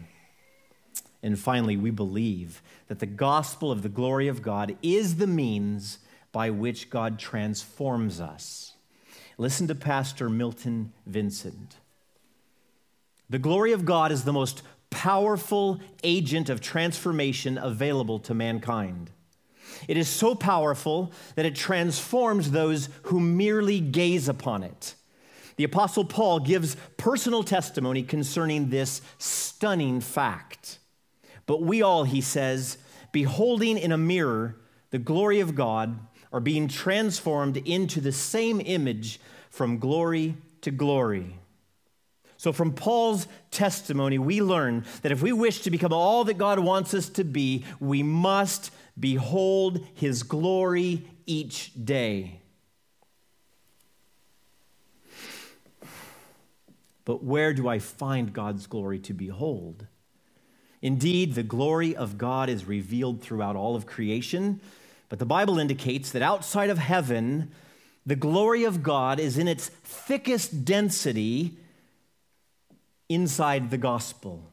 And 1.24 1.38
finally, 1.38 1.76
we 1.76 1.92
believe 1.92 2.62
that 2.88 3.00
the 3.00 3.06
gospel 3.06 3.72
of 3.72 3.82
the 3.82 3.90
glory 3.90 4.28
of 4.28 4.42
God 4.42 4.78
is 4.82 5.18
the 5.18 5.28
means 5.28 6.00
by 6.32 6.50
which 6.50 6.90
God 6.90 7.20
transforms 7.20 8.22
us. 8.22 8.74
Listen 9.38 9.68
to 9.68 9.76
Pastor 9.76 10.30
Milton 10.30 10.94
Vincent. 11.06 11.78
The 13.30 13.40
glory 13.40 13.74
of 13.74 13.86
God 13.86 14.12
is 14.12 14.24
the 14.24 14.34
most 14.34 14.62
powerful 14.90 15.80
agent 16.04 16.50
of 16.50 16.62
transformation 16.62 17.58
available 17.58 18.20
to 18.20 18.34
mankind. 18.34 19.12
It 19.88 19.98
is 19.98 20.08
so 20.08 20.34
powerful 20.34 21.12
that 21.36 21.46
it 21.46 21.56
transforms 21.56 22.52
those 22.52 22.90
who 23.04 23.20
merely 23.20 23.80
gaze 23.80 24.28
upon 24.28 24.63
it. 24.63 24.96
The 25.58 25.66
Apostle 25.66 26.06
Paul 26.06 26.40
gives 26.40 26.78
personal 26.98 27.44
testimony 27.44 28.04
concerning 28.04 28.70
this 28.70 29.02
stunning 29.18 30.02
fact. 30.02 30.80
But 31.46 31.62
we 31.62 31.82
all, 31.82 32.04
he 32.04 32.22
says, 32.22 32.78
beholding 33.12 33.78
in 33.78 33.92
a 33.92 33.98
mirror 33.98 34.56
the 34.92 35.00
glory 35.00 35.40
of 35.40 35.56
God, 35.56 36.00
are 36.32 36.40
being 36.40 36.68
transformed 36.68 37.58
into 37.58 38.00
the 38.00 38.12
same 38.12 38.62
image 38.62 39.20
from 39.50 39.80
glory 39.80 40.38
to 40.62 40.72
glory. 40.72 41.40
So, 42.38 42.54
from 42.54 42.73
Paul's 42.73 43.28
testimony, 43.50 44.19
we 44.19 44.41
learn 44.41 44.86
that 45.02 45.12
if 45.12 45.23
we 45.23 45.34
wish 45.34 45.62
to 45.62 45.71
become 45.71 45.91
all 45.91 46.23
that 46.26 46.38
God 46.38 46.60
wants 46.60 46.93
us 46.93 47.10
to 47.10 47.23
be, 47.23 47.65
we 47.80 48.04
must 48.04 48.71
behold 49.00 49.86
his 49.95 50.21
glory 50.21 51.04
each 51.26 51.71
day. 51.84 52.41
But 57.06 57.23
where 57.23 57.54
do 57.54 57.67
I 57.67 57.80
find 57.80 58.34
God's 58.34 58.67
glory 58.67 59.00
to 59.00 59.13
behold? 59.13 59.88
Indeed, 60.82 61.34
the 61.34 61.43
glory 61.43 61.95
of 61.95 62.19
God 62.19 62.50
is 62.50 62.65
revealed 62.65 63.21
throughout 63.21 63.56
all 63.56 63.76
of 63.76 63.88
creation, 63.88 64.62
but 65.10 65.17
the 65.17 65.26
Bible 65.26 65.58
indicates 65.58 66.12
that 66.12 66.21
outside 66.21 66.69
of 66.69 66.78
heaven, 66.78 67.50
the 68.06 68.15
glory 68.15 68.63
of 68.63 68.84
God 68.84 69.19
is 69.19 69.38
in 69.38 69.47
its 69.47 69.69
thickest 69.69 70.65
density 70.65 71.58
inside 73.10 73.70
the 73.70 73.78
gospel. 73.78 74.52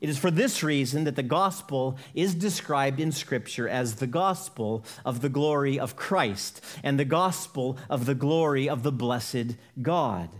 It 0.00 0.08
is 0.08 0.18
for 0.18 0.32
this 0.32 0.64
reason 0.64 1.04
that 1.04 1.14
the 1.14 1.22
gospel 1.22 1.96
is 2.12 2.34
described 2.34 2.98
in 2.98 3.12
Scripture 3.12 3.68
as 3.68 3.96
the 3.96 4.08
gospel 4.08 4.84
of 5.04 5.20
the 5.20 5.28
glory 5.28 5.78
of 5.78 5.94
Christ 5.94 6.60
and 6.82 6.98
the 6.98 7.04
gospel 7.04 7.78
of 7.88 8.06
the 8.06 8.16
glory 8.16 8.68
of 8.68 8.82
the 8.82 8.90
blessed 8.90 9.56
God. 9.80 10.30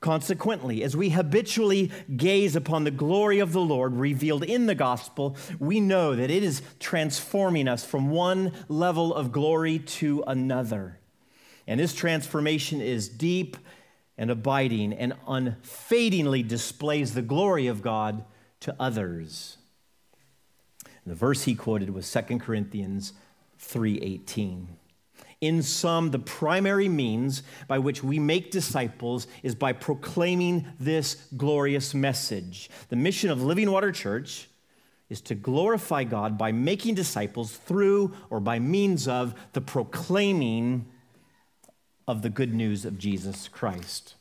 Consequently, 0.00 0.82
as 0.82 0.96
we 0.96 1.10
habitually 1.10 1.90
gaze 2.16 2.56
upon 2.56 2.84
the 2.84 2.90
glory 2.90 3.40
of 3.40 3.52
the 3.52 3.60
Lord 3.60 3.94
revealed 3.96 4.44
in 4.44 4.64
the 4.64 4.74
gospel, 4.74 5.36
we 5.58 5.80
know 5.80 6.14
that 6.14 6.30
it 6.30 6.42
is 6.42 6.62
transforming 6.78 7.68
us 7.68 7.84
from 7.84 8.08
one 8.08 8.52
level 8.68 9.12
of 9.12 9.32
glory 9.32 9.80
to 9.80 10.24
another. 10.26 10.98
And 11.66 11.78
this 11.78 11.94
transformation 11.94 12.80
is 12.80 13.08
deep 13.08 13.58
and 14.18 14.30
abiding 14.30 14.92
and 14.92 15.14
unfadingly 15.26 16.42
displays 16.42 17.14
the 17.14 17.22
glory 17.22 17.68
of 17.68 17.80
God 17.80 18.24
to 18.60 18.74
others. 18.78 19.56
the 21.06 21.14
verse 21.14 21.44
he 21.44 21.54
quoted 21.54 21.88
was 21.88 22.06
2 22.06 22.38
Corinthians 22.38 23.14
3:18. 23.58 24.76
In 25.40 25.62
sum, 25.62 26.10
the 26.10 26.18
primary 26.18 26.88
means 26.88 27.42
by 27.66 27.78
which 27.78 28.02
we 28.02 28.18
make 28.18 28.50
disciples 28.50 29.26
is 29.42 29.54
by 29.54 29.72
proclaiming 29.72 30.66
this 30.78 31.28
glorious 31.36 31.94
message. 31.94 32.68
The 32.88 32.96
mission 32.96 33.30
of 33.30 33.42
Living 33.42 33.70
Water 33.70 33.92
Church 33.92 34.48
is 35.08 35.20
to 35.22 35.34
glorify 35.34 36.04
God 36.04 36.36
by 36.36 36.52
making 36.52 36.94
disciples 36.94 37.56
through 37.56 38.12
or 38.28 38.40
by 38.40 38.58
means 38.58 39.08
of 39.08 39.34
the 39.52 39.60
proclaiming 39.60 40.86
of 42.08 42.22
the 42.22 42.30
good 42.30 42.54
news 42.54 42.86
of 42.86 42.98
Jesus 42.98 43.48
Christ. 43.48 44.14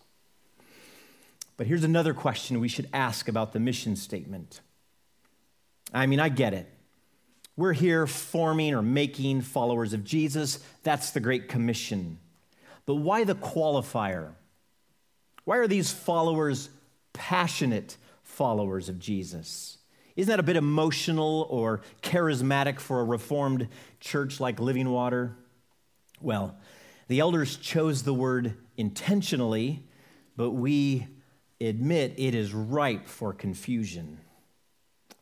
But 1.56 1.67
here's 1.67 1.86
another 1.86 2.13
question 2.13 2.60
we 2.60 2.67
should 2.67 2.89
ask 2.93 3.30
about 3.30 3.54
the 3.54 3.62
mission 3.62 3.95
statement. 3.95 4.60
I 5.93 6.06
mean, 6.06 6.19
I 6.19 6.28
get 6.28 6.54
it. 6.54 6.69
We're 7.56 7.73
here 7.73 8.06
forming 8.06 8.76
or 8.76 8.82
making 8.82 9.41
followers 9.41 9.93
of 9.93 10.04
Jesus. 10.04 10.60
That's 10.84 11.12
the 11.12 11.21
Great 11.21 11.47
Commission. 11.47 12.19
But 12.86 12.95
why 12.95 13.23
the 13.23 13.36
qualifier? 13.36 14.34
Why 15.45 15.58
are 15.58 15.67
these 15.67 15.89
followers 15.89 16.69
passionate 17.13 17.95
followers 18.21 18.89
of 18.89 19.00
Jesus? 19.00 19.78
Isn't 20.17 20.30
that 20.30 20.41
a 20.41 20.43
bit 20.43 20.58
emotional 20.58 21.47
or 21.50 21.82
charismatic 22.04 22.82
for 22.82 23.00
a 23.00 23.06
reformed 23.06 23.69
church 24.02 24.41
like 24.41 24.60
Living 24.60 24.89
Water? 24.89 25.38
Well, 26.21 26.58
the 27.08 27.20
elders 27.20 27.56
chose 27.58 28.04
the 28.04 28.13
word 28.13 28.56
intentionally, 28.76 29.84
but 30.36 30.52
we 30.52 31.08
admit 31.60 32.13
it 32.17 32.36
is 32.36 32.54
ripe 32.54 33.08
for 33.08 33.34
confusion. 33.34 34.20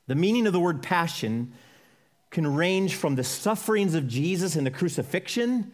The 0.07 0.15
meaning 0.15 0.47
of 0.47 0.53
the 0.53 0.59
word 0.59 0.83
passion 0.83 1.53
can 2.31 2.55
range 2.55 2.95
from 2.95 3.15
the 3.15 3.23
sufferings 3.23 3.95
of 3.95 4.07
Jesus 4.07 4.55
in 4.55 4.63
the 4.63 4.71
crucifixion 4.71 5.71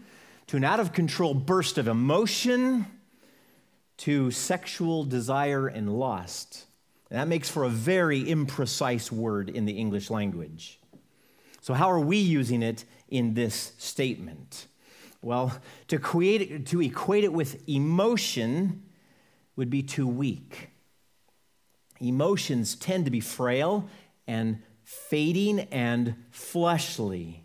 to 0.48 0.58
an 0.58 0.64
out 0.64 0.80
of 0.80 0.94
control 0.94 1.34
burst 1.34 1.78
of 1.78 1.88
emotion 1.88 2.86
to 3.98 4.32
sexual 4.32 5.04
desire 5.04 5.68
and 5.68 5.98
lust. 5.98 6.66
And 7.10 7.20
that 7.20 7.28
makes 7.28 7.50
for 7.50 7.64
a 7.64 7.70
very 7.70 8.24
imprecise 8.24 9.12
word 9.12 9.50
in 9.50 9.66
the 9.66 9.74
English 9.74 10.10
language. 10.10 10.80
So, 11.62 11.74
how 11.74 11.92
are 11.92 12.00
we 12.00 12.18
using 12.18 12.64
it 12.64 12.86
in 13.10 13.34
this 13.34 13.74
statement? 13.78 14.68
Well, 15.22 15.60
to, 15.88 16.00
create, 16.00 16.66
to 16.68 16.82
equate 16.82 17.24
it 17.24 17.32
with 17.32 17.68
emotion 17.70 18.84
would 19.56 19.70
be 19.70 19.84
too 19.84 20.08
weak. 20.08 20.70
Emotions 22.00 22.76
tend 22.76 23.06
to 23.06 23.12
be 23.12 23.20
frail 23.20 23.88
and 24.28 24.64
fading 24.84 25.60
and 25.72 26.16
fleshly. 26.32 27.44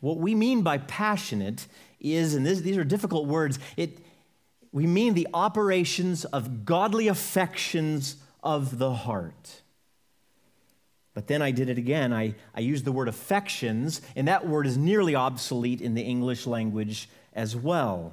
What 0.00 0.18
we 0.18 0.34
mean 0.34 0.62
by 0.62 0.78
passionate 0.78 1.66
is, 1.98 2.34
and 2.34 2.46
this, 2.46 2.60
these 2.60 2.76
are 2.76 2.84
difficult 2.84 3.26
words, 3.26 3.58
it, 3.76 3.98
we 4.70 4.86
mean 4.86 5.14
the 5.14 5.26
operations 5.34 6.24
of 6.26 6.64
godly 6.64 7.08
affections 7.08 8.16
of 8.42 8.78
the 8.78 8.92
heart. 8.92 9.62
But 11.18 11.26
then 11.26 11.42
I 11.42 11.50
did 11.50 11.68
it 11.68 11.78
again. 11.78 12.12
I, 12.12 12.36
I 12.54 12.60
used 12.60 12.84
the 12.84 12.92
word 12.92 13.08
affections, 13.08 14.00
and 14.14 14.28
that 14.28 14.46
word 14.46 14.68
is 14.68 14.78
nearly 14.78 15.16
obsolete 15.16 15.80
in 15.80 15.94
the 15.94 16.02
English 16.02 16.46
language 16.46 17.08
as 17.34 17.56
well. 17.56 18.12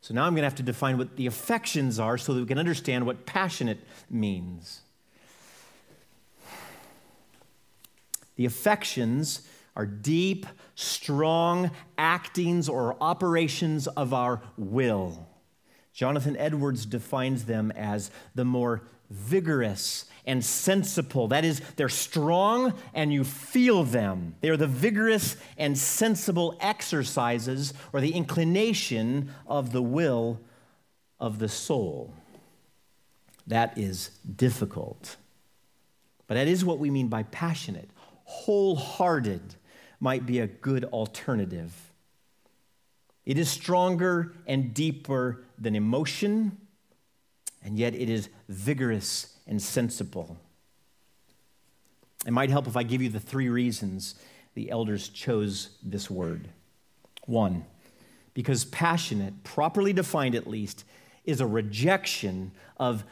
So 0.00 0.14
now 0.14 0.24
I'm 0.24 0.32
going 0.32 0.40
to 0.40 0.46
have 0.46 0.54
to 0.54 0.62
define 0.62 0.96
what 0.96 1.16
the 1.16 1.26
affections 1.26 1.98
are 1.98 2.16
so 2.16 2.32
that 2.32 2.40
we 2.40 2.46
can 2.46 2.56
understand 2.56 3.04
what 3.04 3.26
passionate 3.26 3.78
means. 4.08 4.80
The 8.36 8.46
affections 8.46 9.46
are 9.76 9.84
deep, 9.84 10.46
strong 10.74 11.72
actings 11.98 12.70
or 12.70 12.96
operations 13.02 13.86
of 13.86 14.14
our 14.14 14.40
will. 14.56 15.28
Jonathan 15.92 16.38
Edwards 16.38 16.86
defines 16.86 17.44
them 17.44 17.70
as 17.72 18.10
the 18.34 18.46
more 18.46 18.80
vigorous 19.10 20.06
and 20.24 20.44
sensible. 20.44 21.28
That 21.28 21.44
is, 21.44 21.60
they're 21.76 21.88
strong 21.88 22.74
and 22.94 23.12
you 23.12 23.24
feel 23.24 23.84
them. 23.84 24.36
They 24.40 24.50
are 24.50 24.56
the 24.56 24.66
vigorous 24.66 25.36
and 25.58 25.76
sensible 25.76 26.56
exercises 26.60 27.74
or 27.92 28.00
the 28.00 28.12
inclination 28.12 29.30
of 29.46 29.72
the 29.72 29.82
will 29.82 30.40
of 31.18 31.38
the 31.38 31.48
soul. 31.48 32.14
That 33.46 33.76
is 33.76 34.10
difficult. 34.36 35.16
But 36.28 36.34
that 36.34 36.48
is 36.48 36.64
what 36.64 36.78
we 36.78 36.90
mean 36.90 37.08
by 37.08 37.24
passionate. 37.24 37.90
Wholehearted 38.24 39.56
might 39.98 40.24
be 40.24 40.38
a 40.38 40.46
good 40.46 40.84
alternative. 40.84 41.92
It 43.24 43.38
is 43.38 43.48
stronger 43.48 44.32
and 44.46 44.72
deeper 44.74 45.44
than 45.58 45.76
emotion, 45.76 46.56
and 47.62 47.78
yet 47.78 47.94
it 47.94 48.08
is 48.08 48.28
vigorous 48.48 49.31
and 49.46 49.60
sensible. 49.60 50.36
It 52.26 52.32
might 52.32 52.50
help 52.50 52.66
if 52.66 52.76
I 52.76 52.82
give 52.82 53.02
you 53.02 53.08
the 53.08 53.20
three 53.20 53.48
reasons 53.48 54.14
the 54.54 54.70
elders 54.70 55.08
chose 55.08 55.70
this 55.82 56.10
word. 56.10 56.48
One, 57.26 57.64
because 58.34 58.64
passionate, 58.64 59.44
properly 59.44 59.92
defined 59.92 60.34
at 60.34 60.46
least, 60.46 60.84
is 61.24 61.40
a 61.40 61.46
rejection 61.46 62.52
of 62.76 63.04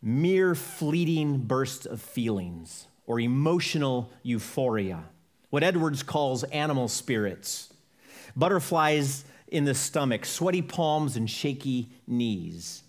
mere 0.00 0.54
fleeting 0.54 1.38
bursts 1.38 1.86
of 1.86 2.00
feelings 2.00 2.86
or 3.06 3.20
emotional 3.20 4.10
euphoria, 4.22 5.04
what 5.50 5.62
Edwards 5.62 6.02
calls 6.02 6.44
animal 6.44 6.88
spirits, 6.88 7.72
butterflies 8.34 9.24
in 9.48 9.64
the 9.64 9.74
stomach, 9.74 10.24
sweaty 10.24 10.62
palms, 10.62 11.16
and 11.16 11.28
shaky 11.28 11.90
knees. 12.06 12.82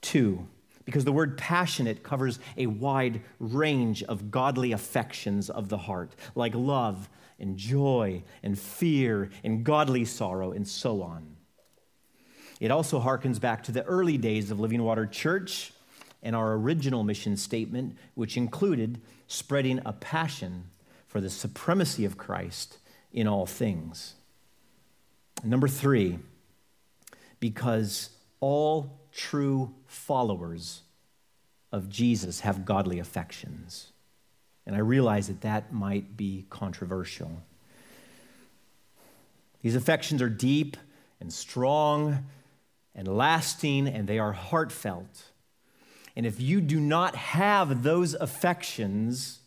Two, 0.00 0.46
because 0.84 1.04
the 1.04 1.12
word 1.12 1.38
passionate 1.38 2.02
covers 2.02 2.38
a 2.56 2.66
wide 2.66 3.22
range 3.38 4.02
of 4.02 4.30
godly 4.30 4.72
affections 4.72 5.48
of 5.48 5.68
the 5.68 5.78
heart, 5.78 6.14
like 6.34 6.54
love 6.54 7.08
and 7.38 7.56
joy 7.56 8.22
and 8.42 8.58
fear 8.58 9.30
and 9.42 9.64
godly 9.64 10.04
sorrow 10.04 10.52
and 10.52 10.68
so 10.68 11.02
on. 11.02 11.36
It 12.60 12.70
also 12.70 13.00
harkens 13.00 13.40
back 13.40 13.62
to 13.64 13.72
the 13.72 13.84
early 13.84 14.18
days 14.18 14.50
of 14.50 14.60
Living 14.60 14.82
Water 14.82 15.06
Church 15.06 15.72
and 16.22 16.34
our 16.34 16.54
original 16.54 17.04
mission 17.04 17.36
statement, 17.36 17.96
which 18.14 18.36
included 18.36 19.00
spreading 19.26 19.80
a 19.84 19.92
passion 19.92 20.64
for 21.06 21.20
the 21.20 21.30
supremacy 21.30 22.04
of 22.04 22.16
Christ 22.16 22.78
in 23.12 23.26
all 23.26 23.46
things. 23.46 24.14
Number 25.42 25.68
three, 25.68 26.18
because 27.40 28.10
all 28.40 29.00
true 29.12 29.74
followers 29.94 30.82
of 31.72 31.88
Jesus 31.88 32.40
have 32.40 32.64
godly 32.64 32.98
affections. 32.98 33.92
And 34.66 34.74
I 34.76 34.80
realize 34.80 35.28
that 35.28 35.42
that 35.42 35.72
might 35.72 36.16
be 36.16 36.46
controversial. 36.50 37.42
These 39.62 39.76
affections 39.76 40.20
are 40.22 40.28
deep 40.28 40.76
and 41.20 41.32
strong 41.32 42.26
and 42.94 43.08
lasting, 43.08 43.88
and 43.88 44.06
they 44.06 44.18
are 44.18 44.32
heartfelt. 44.32 45.30
And 46.16 46.26
if 46.26 46.40
you 46.40 46.60
do 46.60 46.78
not 46.78 47.16
have 47.16 47.82
those 47.82 48.14
affections, 48.14 49.40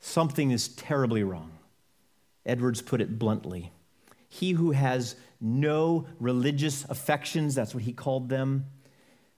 something 0.00 0.50
is 0.50 0.68
terribly 0.68 1.22
wrong. 1.22 1.52
Edwards 2.46 2.80
put 2.80 3.00
it 3.00 3.18
bluntly. 3.18 3.72
He 4.28 4.52
who 4.52 4.70
has 4.70 5.16
no 5.40 6.06
religious 6.18 6.84
affections, 6.88 7.54
that's 7.54 7.74
what 7.74 7.82
he 7.82 7.92
called 7.92 8.28
them, 8.28 8.66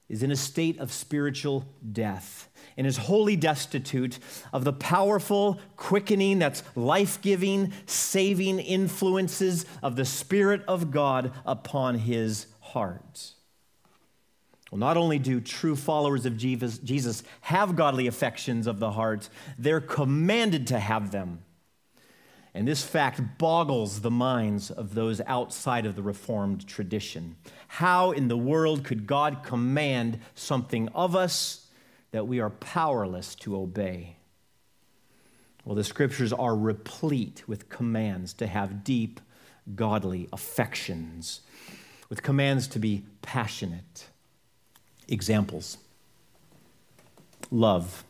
is 0.09 0.23
in 0.23 0.31
a 0.31 0.37
state 0.37 0.79
of 0.79 0.93
spiritual 0.93 1.67
death 1.93 2.49
and 2.77 2.87
is 2.87 2.97
wholly 2.97 3.37
destitute 3.37 4.19
of 4.53 4.65
the 4.65 4.73
powerful, 4.73 5.61
quickening, 5.77 6.39
that's 6.39 6.63
life 6.75 7.21
giving, 7.21 7.73
saving 7.87 8.59
influences 8.59 9.67
of 9.83 9.97
the 9.97 10.05
Spirit 10.05 10.63
of 10.67 10.91
God 10.91 11.33
upon 11.45 11.99
his 11.99 12.47
heart. 12.61 13.33
Well, 14.71 14.79
not 14.79 14.97
only 14.97 15.19
do 15.19 15.41
true 15.41 15.77
followers 15.77 16.27
of 16.27 16.37
Jesus 16.37 17.23
have 17.43 17.75
godly 17.75 18.07
affections 18.07 18.67
of 18.67 18.79
the 18.81 18.93
heart, 18.93 19.29
they're 19.59 19.81
commanded 19.81 20.67
to 20.69 20.79
have 20.79 21.11
them. 21.11 21.41
And 22.55 22.67
this 22.67 22.83
fact 22.83 23.21
boggles 23.39 24.01
the 24.01 24.11
minds 24.11 24.71
of 24.71 24.95
those 24.95 25.21
outside 25.27 25.87
of 25.87 25.97
the 25.97 26.03
Reformed 26.03 26.67
tradition. 26.67 27.37
How 27.69 28.11
in 28.11 28.29
the 28.29 28.37
world 28.37 28.85
could 28.85 29.07
God 29.07 29.43
command 29.43 30.19
something 30.35 30.89
of 30.89 31.15
us 31.15 31.67
that 32.11 32.27
we 32.27 32.41
are 32.41 32.51
powerless 32.51 33.35
to 33.37 33.57
obey? 33.57 34.17
Well, 35.65 35.75
the 35.75 35.85
scriptures 35.85 36.33
are 36.33 36.57
replete 36.57 37.47
with 37.47 37.69
commands 37.69 38.33
to 38.35 38.47
have 38.47 38.83
deep, 38.83 39.21
godly 39.75 40.29
affections, 40.33 41.43
with 42.09 42.23
commands 42.23 42.67
to 42.69 42.79
be 42.79 43.05
passionate. 43.21 44.09
Examples 45.07 45.79
love. 47.51 48.05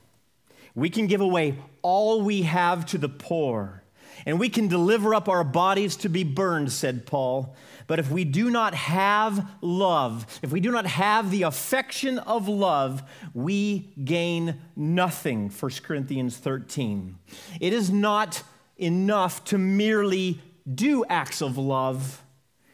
We 0.74 0.90
can 0.90 1.06
give 1.06 1.20
away 1.20 1.56
all 1.82 2.22
we 2.22 2.42
have 2.42 2.86
to 2.86 2.98
the 2.98 3.08
poor 3.08 3.77
and 4.26 4.38
we 4.38 4.48
can 4.48 4.68
deliver 4.68 5.14
up 5.14 5.28
our 5.28 5.44
bodies 5.44 5.96
to 5.96 6.08
be 6.08 6.24
burned, 6.24 6.72
said 6.72 7.06
Paul. 7.06 7.54
But 7.86 7.98
if 7.98 8.10
we 8.10 8.24
do 8.24 8.50
not 8.50 8.74
have 8.74 9.50
love, 9.60 10.26
if 10.42 10.52
we 10.52 10.60
do 10.60 10.70
not 10.70 10.86
have 10.86 11.30
the 11.30 11.42
affection 11.42 12.18
of 12.18 12.48
love, 12.48 13.02
we 13.32 13.92
gain 14.04 14.60
nothing, 14.76 15.50
1 15.50 15.72
Corinthians 15.82 16.36
13. 16.36 17.16
It 17.60 17.72
is 17.72 17.90
not 17.90 18.42
enough 18.76 19.44
to 19.44 19.58
merely 19.58 20.40
do 20.72 21.04
acts 21.08 21.40
of 21.40 21.56
love, 21.56 22.22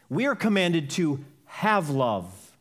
we 0.08 0.26
are 0.26 0.34
commanded 0.34 0.90
to 0.90 1.24
have 1.44 1.90
love. 1.90 2.56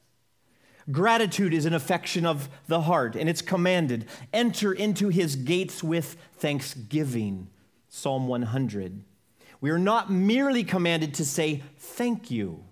Gratitude 0.91 1.53
is 1.53 1.65
an 1.65 1.73
affection 1.73 2.25
of 2.25 2.49
the 2.67 2.81
heart, 2.81 3.15
and 3.15 3.29
it's 3.29 3.41
commanded. 3.41 4.05
Enter 4.33 4.73
into 4.73 5.09
his 5.09 5.35
gates 5.35 5.83
with 5.83 6.17
thanksgiving. 6.37 7.47
Psalm 7.95 8.27
100. 8.27 9.03
We 9.61 9.69
are 9.69 9.77
not 9.77 10.11
merely 10.11 10.63
commanded 10.63 11.13
to 11.13 11.23
say 11.23 11.61
thank 11.77 12.31
you. 12.31 12.63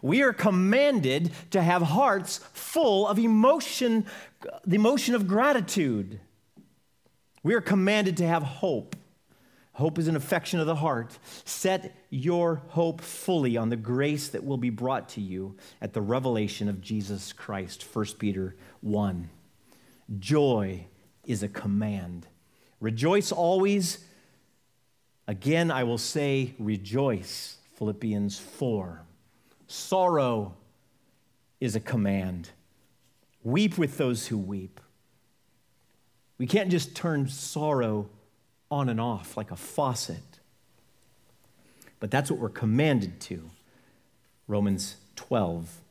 We 0.00 0.22
are 0.22 0.32
commanded 0.32 1.32
to 1.50 1.60
have 1.60 1.82
hearts 1.82 2.38
full 2.54 3.06
of 3.06 3.18
emotion, 3.18 4.06
the 4.64 4.76
emotion 4.76 5.14
of 5.14 5.28
gratitude. 5.28 6.18
We 7.42 7.52
are 7.52 7.60
commanded 7.60 8.16
to 8.16 8.26
have 8.26 8.42
hope. 8.42 8.96
Hope 9.72 9.98
is 9.98 10.08
an 10.08 10.16
affection 10.16 10.60
of 10.60 10.66
the 10.66 10.76
heart. 10.76 11.18
Set 11.44 11.94
your 12.08 12.62
hope 12.68 13.02
fully 13.02 13.58
on 13.58 13.68
the 13.68 13.76
grace 13.76 14.28
that 14.28 14.44
will 14.44 14.56
be 14.56 14.70
brought 14.70 15.10
to 15.10 15.20
you 15.20 15.58
at 15.82 15.92
the 15.92 16.00
revelation 16.00 16.70
of 16.70 16.80
Jesus 16.80 17.34
Christ. 17.34 17.82
1 17.82 18.06
Peter 18.18 18.56
1. 18.80 19.28
Joy 20.18 20.86
is 21.26 21.42
a 21.42 21.48
command. 21.48 22.26
Rejoice 22.80 23.30
always 23.30 24.07
Again, 25.28 25.70
I 25.70 25.84
will 25.84 25.98
say, 25.98 26.54
rejoice. 26.58 27.58
Philippians 27.74 28.38
4. 28.38 29.02
Sorrow 29.66 30.56
is 31.60 31.76
a 31.76 31.80
command. 31.80 32.50
Weep 33.44 33.76
with 33.76 33.98
those 33.98 34.26
who 34.28 34.38
weep. 34.38 34.80
We 36.38 36.46
can't 36.46 36.70
just 36.70 36.96
turn 36.96 37.28
sorrow 37.28 38.08
on 38.70 38.88
and 38.88 38.98
off 38.98 39.36
like 39.36 39.50
a 39.50 39.56
faucet. 39.56 40.40
But 42.00 42.10
that's 42.10 42.30
what 42.30 42.40
we're 42.40 42.48
commanded 42.48 43.20
to. 43.22 43.50
Romans 44.46 44.96
12. 45.16 45.82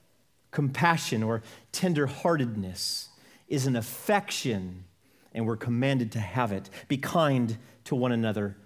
Compassion 0.50 1.22
or 1.22 1.44
tenderheartedness 1.72 3.10
is 3.48 3.68
an 3.68 3.76
affection, 3.76 4.86
and 5.36 5.46
we're 5.46 5.58
commanded 5.58 6.12
to 6.14 6.20
have 6.20 6.52
it. 6.52 6.72
Be 6.88 6.98
kind 6.98 7.58
to 7.84 7.96
one 7.96 8.12
another 8.12 8.58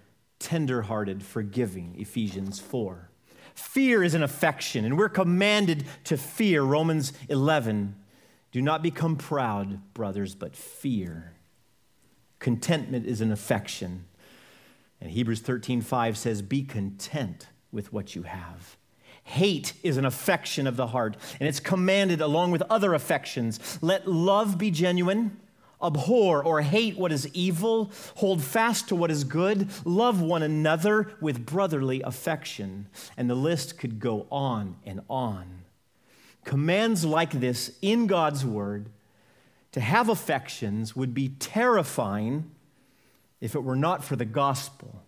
tenderhearted, 0.42 1.22
forgiving, 1.22 1.94
Ephesians 1.96 2.58
4. 2.58 3.08
Fear 3.54 4.02
is 4.02 4.14
an 4.14 4.22
affection, 4.22 4.84
and 4.84 4.98
we're 4.98 5.08
commanded 5.08 5.84
to 6.04 6.16
fear, 6.16 6.62
Romans 6.62 7.12
11. 7.28 7.94
Do 8.50 8.60
not 8.60 8.82
become 8.82 9.16
proud, 9.16 9.80
brothers, 9.94 10.34
but 10.34 10.56
fear. 10.56 11.34
Contentment 12.38 13.06
is 13.06 13.20
an 13.20 13.30
affection. 13.30 14.04
And 15.00 15.10
Hebrews 15.10 15.40
13:5 15.40 16.16
says, 16.16 16.42
"Be 16.42 16.62
content 16.62 17.48
with 17.70 17.92
what 17.92 18.14
you 18.14 18.24
have." 18.24 18.76
Hate 19.24 19.74
is 19.82 19.96
an 19.96 20.04
affection 20.04 20.66
of 20.66 20.76
the 20.76 20.88
heart, 20.88 21.16
and 21.38 21.48
it's 21.48 21.60
commanded 21.60 22.20
along 22.20 22.50
with 22.50 22.62
other 22.62 22.94
affections. 22.94 23.78
Let 23.80 24.08
love 24.08 24.58
be 24.58 24.70
genuine 24.70 25.38
abhor 25.82 26.44
or 26.44 26.62
hate 26.62 26.96
what 26.96 27.12
is 27.12 27.28
evil, 27.34 27.90
hold 28.16 28.42
fast 28.42 28.88
to 28.88 28.96
what 28.96 29.10
is 29.10 29.24
good, 29.24 29.68
love 29.84 30.20
one 30.20 30.42
another 30.42 31.12
with 31.20 31.46
brotherly 31.46 32.02
affection. 32.02 32.88
And 33.16 33.28
the 33.28 33.34
list 33.34 33.78
could 33.78 34.00
go 34.00 34.26
on 34.30 34.76
and 34.84 35.00
on. 35.08 35.62
Commands 36.44 37.04
like 37.04 37.32
this 37.32 37.76
in 37.82 38.06
God's 38.06 38.44
word 38.44 38.90
to 39.72 39.80
have 39.80 40.08
affections 40.08 40.94
would 40.94 41.14
be 41.14 41.30
terrifying 41.30 42.50
if 43.40 43.54
it 43.54 43.64
were 43.64 43.76
not 43.76 44.04
for 44.04 44.16
the 44.16 44.24
gospel. 44.24 45.02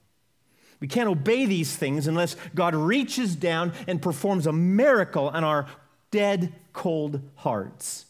We 0.81 0.89
can't 0.89 1.09
obey 1.09 1.47
these 1.47 1.77
things 1.77 2.07
unless 2.07 2.37
God 2.55 2.75
reaches 2.75 3.37
down 3.37 3.73
and 3.87 4.03
performs 4.03 4.47
a 4.47 4.53
miracle 4.53 5.29
on 5.29 5.45
our 5.45 5.67
dead, 6.11 6.53
cold 6.73 7.21
hearts. 7.37 8.07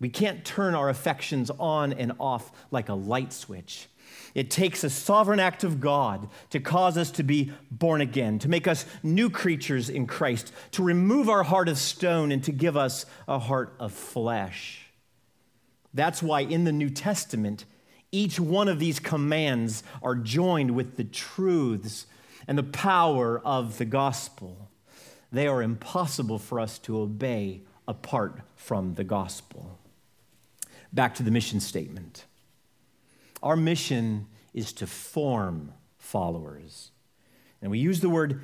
We 0.00 0.08
can't 0.08 0.44
turn 0.44 0.74
our 0.74 0.88
affections 0.88 1.50
on 1.58 1.92
and 1.92 2.12
off 2.18 2.52
like 2.70 2.88
a 2.88 2.94
light 2.94 3.32
switch. 3.32 3.88
It 4.34 4.50
takes 4.50 4.82
a 4.82 4.90
sovereign 4.90 5.40
act 5.40 5.62
of 5.62 5.80
God 5.80 6.28
to 6.50 6.60
cause 6.60 6.98
us 6.98 7.10
to 7.12 7.22
be 7.22 7.52
born 7.70 8.00
again, 8.00 8.38
to 8.40 8.48
make 8.48 8.66
us 8.66 8.84
new 9.02 9.30
creatures 9.30 9.88
in 9.88 10.06
Christ, 10.06 10.52
to 10.72 10.82
remove 10.82 11.28
our 11.28 11.44
heart 11.44 11.68
of 11.68 11.78
stone 11.78 12.32
and 12.32 12.42
to 12.44 12.52
give 12.52 12.76
us 12.76 13.06
a 13.28 13.38
heart 13.38 13.74
of 13.78 13.92
flesh. 13.92 14.86
That's 15.92 16.22
why 16.22 16.40
in 16.40 16.64
the 16.64 16.72
New 16.72 16.90
Testament, 16.90 17.64
each 18.10 18.40
one 18.40 18.68
of 18.68 18.80
these 18.80 18.98
commands 18.98 19.84
are 20.02 20.16
joined 20.16 20.72
with 20.72 20.96
the 20.96 21.04
truths 21.04 22.06
and 22.48 22.58
the 22.58 22.64
power 22.64 23.40
of 23.44 23.78
the 23.78 23.84
gospel. 23.84 24.68
They 25.30 25.46
are 25.46 25.62
impossible 25.62 26.38
for 26.38 26.58
us 26.58 26.78
to 26.80 26.98
obey 26.98 27.62
apart 27.86 28.40
from 28.56 28.94
the 28.94 29.04
gospel. 29.04 29.78
Back 30.94 31.16
to 31.16 31.22
the 31.22 31.30
mission 31.30 31.60
statement. 31.60 32.24
Our 33.42 33.56
mission 33.56 34.28
is 34.54 34.72
to 34.74 34.86
form 34.86 35.72
followers. 35.98 36.92
And 37.60 37.70
we 37.70 37.80
use 37.80 38.00
the 38.00 38.08
word 38.08 38.42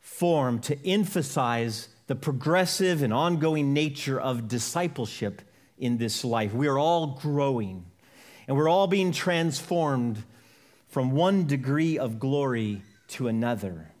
form 0.00 0.60
to 0.60 0.86
emphasize 0.86 1.88
the 2.06 2.14
progressive 2.16 3.02
and 3.02 3.12
ongoing 3.12 3.74
nature 3.74 4.18
of 4.18 4.48
discipleship 4.48 5.42
in 5.78 5.98
this 5.98 6.24
life. 6.24 6.54
We 6.54 6.66
are 6.66 6.78
all 6.78 7.18
growing 7.20 7.84
and 8.48 8.56
we're 8.56 8.68
all 8.68 8.88
being 8.88 9.12
transformed 9.12 10.24
from 10.88 11.12
one 11.12 11.46
degree 11.46 11.98
of 11.98 12.18
glory 12.18 12.82
to 13.08 13.28
another. 13.28 13.92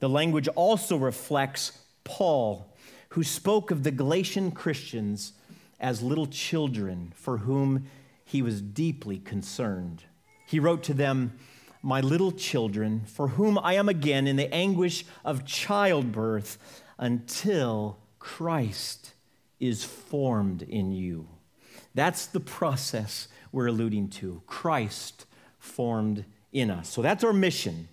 The 0.00 0.08
language 0.08 0.48
also 0.48 0.96
reflects 0.96 1.78
Paul, 2.02 2.74
who 3.10 3.22
spoke 3.22 3.70
of 3.70 3.84
the 3.84 3.92
Galatian 3.92 4.50
Christians 4.50 5.34
as 5.80 6.02
little 6.02 6.26
children 6.26 7.12
for 7.16 7.38
whom 7.38 7.86
he 8.24 8.42
was 8.42 8.62
deeply 8.62 9.18
concerned. 9.18 10.04
He 10.46 10.58
wrote 10.58 10.82
to 10.84 10.94
them, 10.94 11.38
My 11.82 12.00
little 12.00 12.32
children, 12.32 13.02
for 13.06 13.28
whom 13.28 13.58
I 13.58 13.74
am 13.74 13.88
again 13.88 14.26
in 14.26 14.36
the 14.36 14.52
anguish 14.52 15.04
of 15.24 15.44
childbirth 15.44 16.58
until 16.98 17.98
Christ 18.18 19.14
is 19.60 19.84
formed 19.84 20.62
in 20.62 20.92
you. 20.92 21.28
That's 21.94 22.26
the 22.26 22.40
process 22.40 23.28
we're 23.52 23.68
alluding 23.68 24.08
to. 24.08 24.42
Christ 24.46 25.26
formed 25.58 26.24
in 26.52 26.70
us. 26.70 26.88
So 26.88 27.02
that's 27.02 27.24
our 27.24 27.32
mission 27.32 27.88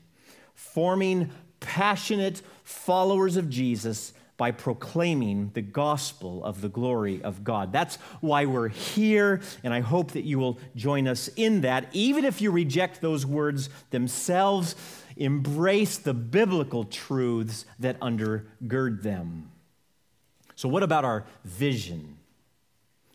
forming 0.53 1.29
passionate 1.59 2.41
followers 2.63 3.35
of 3.35 3.49
Jesus 3.49 4.13
by 4.41 4.49
proclaiming 4.49 5.51
the 5.53 5.61
gospel 5.61 6.43
of 6.43 6.61
the 6.61 6.67
glory 6.67 7.21
of 7.21 7.43
God. 7.43 7.71
That's 7.71 7.97
why 8.21 8.47
we're 8.47 8.69
here, 8.69 9.39
and 9.63 9.71
I 9.71 9.81
hope 9.81 10.13
that 10.13 10.23
you 10.23 10.39
will 10.39 10.57
join 10.75 11.07
us 11.07 11.27
in 11.35 11.61
that. 11.61 11.89
Even 11.93 12.25
if 12.25 12.41
you 12.41 12.49
reject 12.49 13.01
those 13.01 13.23
words 13.23 13.69
themselves, 13.91 14.75
embrace 15.15 15.99
the 15.99 16.15
biblical 16.15 16.85
truths 16.85 17.65
that 17.77 17.99
undergird 17.99 19.03
them. 19.03 19.51
So, 20.55 20.67
what 20.67 20.81
about 20.81 21.05
our 21.05 21.23
vision? 21.45 22.17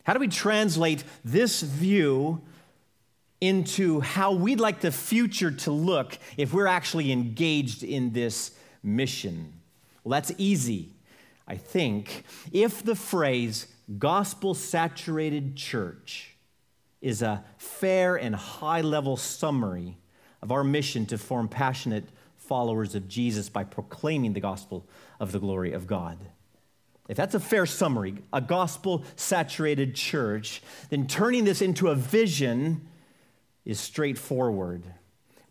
How 0.04 0.12
do 0.12 0.20
we 0.20 0.28
translate 0.28 1.02
this 1.24 1.60
view 1.60 2.40
into 3.40 3.98
how 3.98 4.30
we'd 4.30 4.60
like 4.60 4.80
the 4.80 4.92
future 4.92 5.50
to 5.50 5.72
look 5.72 6.18
if 6.36 6.54
we're 6.54 6.68
actually 6.68 7.10
engaged 7.10 7.82
in 7.82 8.12
this 8.12 8.52
mission? 8.80 9.54
Well, 10.04 10.12
that's 10.12 10.30
easy. 10.38 10.92
I 11.46 11.56
think, 11.56 12.24
if 12.52 12.82
the 12.82 12.96
phrase 12.96 13.68
gospel 13.98 14.54
saturated 14.54 15.56
church 15.56 16.36
is 17.00 17.22
a 17.22 17.44
fair 17.58 18.16
and 18.16 18.34
high 18.34 18.80
level 18.80 19.16
summary 19.16 19.96
of 20.42 20.50
our 20.50 20.64
mission 20.64 21.06
to 21.06 21.18
form 21.18 21.48
passionate 21.48 22.04
followers 22.36 22.94
of 22.94 23.08
Jesus 23.08 23.48
by 23.48 23.64
proclaiming 23.64 24.32
the 24.32 24.40
gospel 24.40 24.86
of 25.20 25.32
the 25.32 25.38
glory 25.38 25.72
of 25.72 25.86
God. 25.86 26.18
If 27.08 27.16
that's 27.16 27.34
a 27.34 27.40
fair 27.40 27.66
summary, 27.66 28.16
a 28.32 28.40
gospel 28.40 29.04
saturated 29.14 29.94
church, 29.94 30.62
then 30.90 31.06
turning 31.06 31.44
this 31.44 31.62
into 31.62 31.88
a 31.88 31.94
vision 31.94 32.88
is 33.64 33.78
straightforward. 33.78 34.82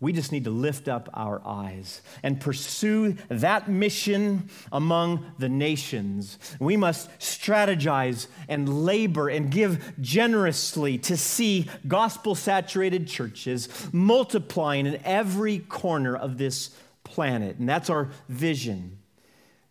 We 0.02 0.12
just 0.12 0.32
need 0.32 0.44
to 0.44 0.50
lift 0.50 0.88
up 0.88 1.10
our 1.14 1.42
eyes 1.46 2.02
and 2.22 2.40
pursue 2.40 3.14
that 3.30 3.70
mission 3.70 4.50
among 4.72 5.26
the 5.40 5.48
nations. 5.48 6.38
We 6.60 6.76
must 6.76 7.10
strategize 7.20 8.28
and 8.50 8.86
labor 8.86 9.30
and 9.30 9.50
give 9.50 9.94
generously 10.02 10.98
to 11.00 11.16
see 11.16 11.70
gospel 11.88 12.36
saturated 12.36 13.08
churches 13.08 13.70
multiplying 13.94 14.86
in 14.86 15.02
every 15.06 15.60
corner 15.60 16.16
of 16.16 16.38
this 16.38 16.76
planet. 17.04 17.58
And 17.58 17.70
that's 17.70 17.90
our 17.90 18.10
vision 18.28 18.98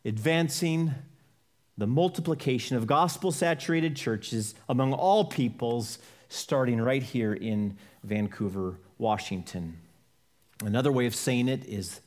advancing 0.05 0.95
the 1.77 1.87
multiplication 1.87 2.77
of 2.77 2.87
gospel 2.87 3.33
saturated 3.33 3.97
churches 3.97 4.55
among 4.69 4.93
all 4.93 5.25
peoples, 5.25 5.99
starting 6.29 6.81
right 6.81 7.03
here 7.03 7.33
in 7.33 7.77
Vancouver, 8.05 8.79
Washington. 8.99 9.79
Another 10.63 10.93
way 10.93 11.07
of 11.07 11.15
saying 11.15 11.49
it 11.49 11.67
is 11.67 12.01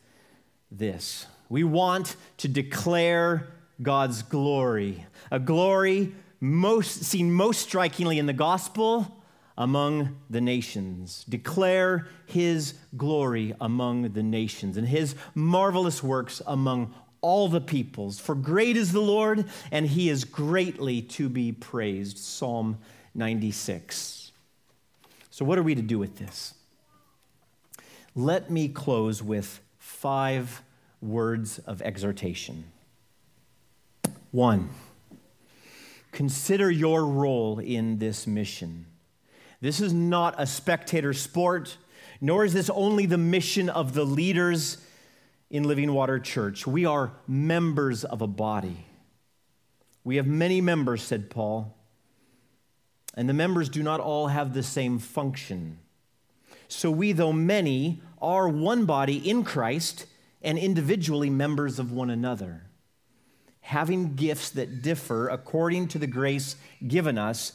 this 0.71 1.27
we 1.49 1.63
want 1.63 2.15
to 2.37 2.47
declare 2.47 3.47
God's 3.81 4.21
glory, 4.23 5.05
a 5.31 5.39
glory 5.39 6.13
most, 6.39 7.03
seen 7.03 7.31
most 7.31 7.61
strikingly 7.61 8.19
in 8.19 8.25
the 8.25 8.33
gospel 8.33 9.23
among 9.57 10.17
the 10.29 10.41
nations. 10.41 11.25
Declare 11.27 12.07
his 12.25 12.75
glory 12.95 13.55
among 13.59 14.13
the 14.13 14.23
nations 14.23 14.77
and 14.77 14.87
his 14.87 15.15
marvelous 15.33 16.03
works 16.03 16.41
among 16.45 16.93
all 17.21 17.47
the 17.47 17.61
peoples. 17.61 18.19
For 18.19 18.35
great 18.35 18.77
is 18.77 18.91
the 18.91 19.01
Lord, 19.01 19.45
and 19.71 19.87
he 19.87 20.09
is 20.09 20.23
greatly 20.23 21.01
to 21.01 21.29
be 21.29 21.51
praised. 21.51 22.19
Psalm 22.19 22.77
96. 23.15 24.31
So, 25.31 25.43
what 25.43 25.57
are 25.57 25.63
we 25.63 25.75
to 25.75 25.81
do 25.81 25.97
with 25.97 26.17
this? 26.17 26.53
Let 28.17 28.49
me 28.49 28.67
close 28.67 29.21
with 29.21 29.61
five 29.77 30.63
words 31.01 31.59
of 31.59 31.83
exhortation. 31.83 32.63
One, 34.31 34.69
consider 36.11 36.71
your 36.71 37.05
role 37.05 37.59
in 37.59 37.99
this 37.99 38.25
mission. 38.25 38.87
This 39.61 39.79
is 39.79 39.93
not 39.93 40.33
a 40.39 40.47
spectator 40.47 41.13
sport, 41.13 41.77
nor 42.19 42.43
is 42.43 42.53
this 42.53 42.71
only 42.71 43.05
the 43.05 43.19
mission 43.19 43.69
of 43.69 43.93
the 43.93 44.03
leaders 44.03 44.79
in 45.51 45.63
Living 45.63 45.93
Water 45.93 46.19
Church. 46.19 46.65
We 46.65 46.85
are 46.85 47.11
members 47.27 48.03
of 48.03 48.23
a 48.23 48.27
body. 48.27 48.87
We 50.03 50.15
have 50.15 50.25
many 50.25 50.59
members, 50.59 51.03
said 51.03 51.29
Paul, 51.29 51.77
and 53.13 53.29
the 53.29 53.33
members 53.33 53.69
do 53.69 53.83
not 53.83 53.99
all 53.99 54.27
have 54.27 54.55
the 54.55 54.63
same 54.63 54.97
function. 54.97 55.77
So 56.67 56.91
we, 56.91 57.11
though 57.11 57.33
many, 57.33 58.01
are 58.21 58.49
one 58.49 58.85
body 58.85 59.17
in 59.17 59.43
Christ 59.43 60.05
and 60.41 60.57
individually 60.57 61.29
members 61.29 61.79
of 61.79 61.91
one 61.91 62.09
another, 62.09 62.63
having 63.61 64.15
gifts 64.15 64.49
that 64.51 64.81
differ 64.81 65.29
according 65.29 65.87
to 65.89 65.99
the 65.99 66.07
grace 66.07 66.55
given 66.87 67.17
us, 67.17 67.53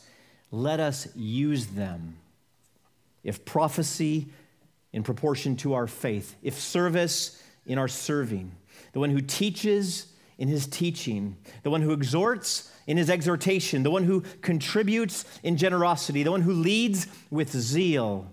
let 0.51 0.81
us 0.81 1.09
use 1.15 1.67
them. 1.69 2.17
If 3.25 3.45
prophecy, 3.45 4.29
in 4.93 5.03
proportion 5.03 5.57
to 5.57 5.75
our 5.75 5.87
faith, 5.87 6.37
if 6.43 6.59
service, 6.59 7.43
in 7.67 7.79
our 7.79 7.89
serving, 7.89 8.53
the 8.93 9.01
one 9.01 9.11
who 9.11 9.21
teaches, 9.21 10.07
in 10.39 10.49
his 10.49 10.67
teaching, 10.67 11.37
the 11.63 11.71
one 11.71 11.83
who 11.83 11.93
exhorts, 11.93 12.71
in 12.87 12.97
his 12.97 13.09
exhortation, 13.09 13.85
the 13.85 13.91
one 13.91 14.05
who 14.05 14.23
contributes 14.41 15.25
in 15.43 15.57
generosity, 15.57 16.23
the 16.23 16.31
one 16.31 16.43
who 16.43 16.53
leads 16.53 17.07
with 17.31 17.51
zeal 17.51 18.31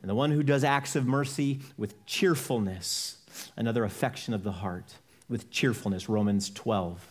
and 0.00 0.08
the 0.08 0.14
one 0.14 0.30
who 0.30 0.42
does 0.42 0.64
acts 0.64 0.96
of 0.96 1.06
mercy 1.06 1.60
with 1.76 2.04
cheerfulness, 2.06 3.18
another 3.56 3.84
affection 3.84 4.34
of 4.34 4.44
the 4.44 4.52
heart, 4.52 4.94
with 5.28 5.50
cheerfulness, 5.50 6.08
Romans 6.08 6.50
12. 6.50 7.06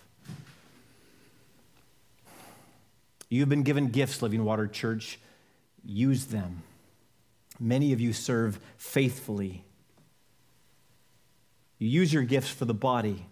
You've 3.29 3.49
been 3.49 3.63
given 3.63 3.89
gifts, 3.89 4.21
Living 4.21 4.43
Water 4.43 4.67
Church. 4.67 5.19
Use 5.85 6.25
them. 6.25 6.63
Many 7.59 7.93
of 7.93 7.99
you 7.99 8.11
serve 8.11 8.59
faithfully. 8.77 9.63
You 11.77 11.87
use 11.87 12.11
your 12.11 12.23
gifts 12.23 12.49
for 12.49 12.65
the 12.65 12.73
body. 12.73 13.25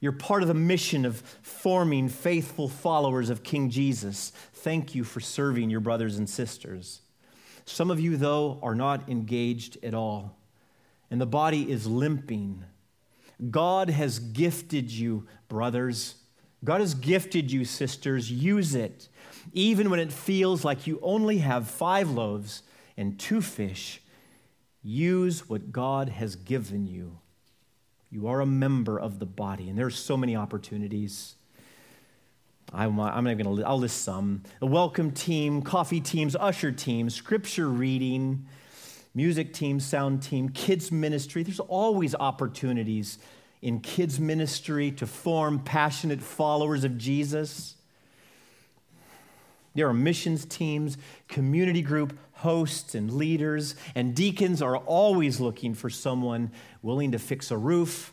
You're 0.00 0.12
part 0.12 0.42
of 0.42 0.48
the 0.48 0.54
mission 0.54 1.04
of 1.04 1.20
forming 1.42 2.08
faithful 2.08 2.68
followers 2.68 3.30
of 3.30 3.42
King 3.42 3.70
Jesus. 3.70 4.32
Thank 4.52 4.94
you 4.94 5.04
for 5.04 5.20
serving 5.20 5.70
your 5.70 5.80
brothers 5.80 6.18
and 6.18 6.28
sisters. 6.28 7.00
Some 7.64 7.90
of 7.90 8.00
you, 8.00 8.16
though, 8.16 8.58
are 8.62 8.74
not 8.74 9.08
engaged 9.08 9.78
at 9.82 9.94
all, 9.94 10.36
and 11.10 11.20
the 11.20 11.26
body 11.26 11.70
is 11.70 11.86
limping. 11.86 12.64
God 13.50 13.90
has 13.90 14.18
gifted 14.18 14.90
you, 14.90 15.26
brothers 15.48 16.16
God 16.64 16.80
has 16.80 16.94
gifted 16.94 17.50
you, 17.50 17.64
sisters. 17.64 18.30
Use 18.30 18.74
it. 18.74 19.08
Even 19.52 19.90
when 19.90 19.98
it 19.98 20.12
feels 20.12 20.64
like 20.64 20.86
you 20.86 21.00
only 21.02 21.38
have 21.38 21.68
five 21.68 22.10
loaves 22.10 22.62
and 22.96 23.18
two 23.18 23.40
fish, 23.40 24.00
use 24.82 25.48
what 25.48 25.72
God 25.72 26.08
has 26.08 26.36
given 26.36 26.86
you. 26.86 27.18
You 28.10 28.28
are 28.28 28.40
a 28.40 28.46
member 28.46 29.00
of 29.00 29.18
the 29.18 29.26
body, 29.26 29.68
and 29.68 29.78
there's 29.78 29.98
so 29.98 30.16
many 30.16 30.36
opportunities. 30.36 31.34
I'm, 32.72 32.98
I'm 32.98 33.24
not 33.24 33.36
going 33.36 33.56
to, 33.56 33.64
I'll 33.64 33.78
list 33.78 34.02
some. 34.02 34.42
The 34.60 34.66
welcome 34.66 35.10
team, 35.10 35.60
coffee 35.62 36.00
teams, 36.00 36.34
usher 36.34 36.72
teams, 36.72 37.14
scripture 37.14 37.68
reading, 37.68 38.46
music 39.14 39.52
team, 39.52 39.78
sound 39.78 40.22
team, 40.22 40.48
kids 40.48 40.90
ministry. 40.90 41.42
There's 41.42 41.60
always 41.60 42.14
opportunities 42.14 43.18
in 43.60 43.80
kids 43.80 44.18
ministry 44.18 44.90
to 44.92 45.06
form 45.06 45.58
passionate 45.58 46.22
followers 46.22 46.84
of 46.84 46.96
Jesus. 46.96 47.76
There 49.74 49.86
are 49.86 49.94
missions 49.94 50.44
teams, 50.46 50.96
community 51.28 51.82
group 51.82 52.18
hosts, 52.32 52.94
and 52.94 53.12
leaders, 53.12 53.76
and 53.94 54.14
deacons 54.14 54.62
are 54.62 54.78
always 54.78 55.40
looking 55.40 55.74
for 55.74 55.90
someone 55.90 56.50
willing 56.82 57.12
to 57.12 57.18
fix 57.18 57.50
a 57.50 57.56
roof 57.56 58.12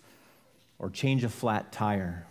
or 0.77 0.89
change 0.89 1.23
a 1.23 1.29
flat 1.29 1.71
tire. 1.71 2.27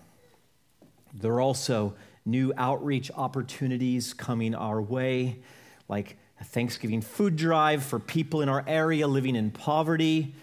There 1.13 1.33
are 1.33 1.41
also 1.41 1.95
new 2.25 2.53
outreach 2.57 3.11
opportunities 3.15 4.13
coming 4.13 4.55
our 4.55 4.81
way, 4.81 5.41
like 5.89 6.17
a 6.41 6.45
Thanksgiving 6.45 7.01
food 7.01 7.37
drive 7.37 7.83
for 7.83 7.99
people 7.99 8.43
in 8.43 8.49
our 8.49 8.65
area 8.67 9.07
living 9.07 9.37
in 9.37 9.51
poverty, 9.51 10.35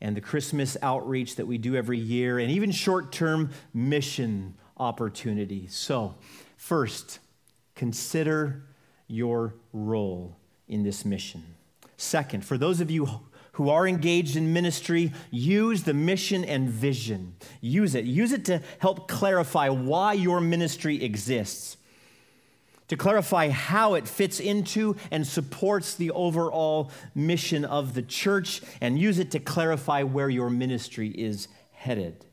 and 0.00 0.16
the 0.16 0.20
Christmas 0.20 0.76
outreach 0.82 1.36
that 1.36 1.46
we 1.46 1.56
do 1.58 1.76
every 1.76 1.98
year, 1.98 2.38
and 2.38 2.50
even 2.50 2.70
short 2.70 3.12
term 3.12 3.50
mission 3.72 4.54
opportunities. 4.76 5.74
So, 5.74 6.14
first, 6.56 7.20
consider 7.74 8.64
your 9.06 9.54
role 9.72 10.36
in 10.68 10.82
this 10.82 11.04
mission. 11.04 11.42
Second, 11.96 12.44
for 12.44 12.58
those 12.58 12.80
of 12.80 12.90
you 12.90 13.08
who 13.54 13.70
are 13.70 13.86
engaged 13.86 14.36
in 14.36 14.52
ministry, 14.52 15.12
use 15.30 15.84
the 15.84 15.94
mission 15.94 16.44
and 16.44 16.68
vision. 16.68 17.34
Use 17.60 17.94
it. 17.94 18.04
Use 18.04 18.32
it 18.32 18.44
to 18.44 18.60
help 18.78 19.08
clarify 19.08 19.68
why 19.68 20.12
your 20.12 20.40
ministry 20.40 21.02
exists, 21.02 21.76
to 22.88 22.96
clarify 22.96 23.48
how 23.48 23.94
it 23.94 24.08
fits 24.08 24.40
into 24.40 24.96
and 25.10 25.26
supports 25.26 25.94
the 25.94 26.10
overall 26.10 26.90
mission 27.14 27.64
of 27.64 27.94
the 27.94 28.02
church, 28.02 28.60
and 28.80 28.98
use 28.98 29.18
it 29.18 29.30
to 29.30 29.38
clarify 29.38 30.02
where 30.02 30.28
your 30.28 30.50
ministry 30.50 31.08
is 31.08 31.46
headed. 31.72 32.24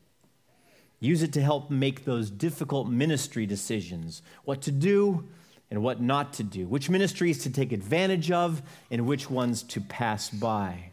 Use 0.98 1.22
it 1.22 1.32
to 1.34 1.40
help 1.40 1.70
make 1.70 2.04
those 2.04 2.30
difficult 2.30 2.88
ministry 2.88 3.46
decisions 3.46 4.22
what 4.44 4.62
to 4.62 4.72
do 4.72 5.28
and 5.70 5.82
what 5.82 6.00
not 6.00 6.32
to 6.34 6.42
do, 6.42 6.66
which 6.66 6.90
ministries 6.90 7.44
to 7.44 7.50
take 7.50 7.72
advantage 7.72 8.30
of 8.30 8.60
and 8.90 9.06
which 9.06 9.30
ones 9.30 9.62
to 9.62 9.80
pass 9.80 10.28
by. 10.28 10.91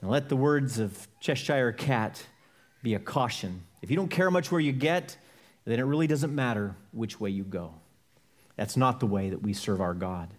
And 0.00 0.10
let 0.10 0.28
the 0.28 0.36
words 0.36 0.78
of 0.78 1.08
Cheshire 1.20 1.72
Cat 1.72 2.24
be 2.82 2.94
a 2.94 2.98
caution. 2.98 3.62
If 3.82 3.90
you 3.90 3.96
don't 3.96 4.10
care 4.10 4.30
much 4.30 4.52
where 4.52 4.60
you 4.60 4.72
get, 4.72 5.16
then 5.64 5.80
it 5.80 5.84
really 5.84 6.06
doesn't 6.06 6.34
matter 6.34 6.76
which 6.92 7.20
way 7.20 7.30
you 7.30 7.44
go. 7.44 7.74
That's 8.56 8.76
not 8.76 9.00
the 9.00 9.06
way 9.06 9.30
that 9.30 9.42
we 9.42 9.52
serve 9.52 9.80
our 9.80 9.94
God. 9.94 10.32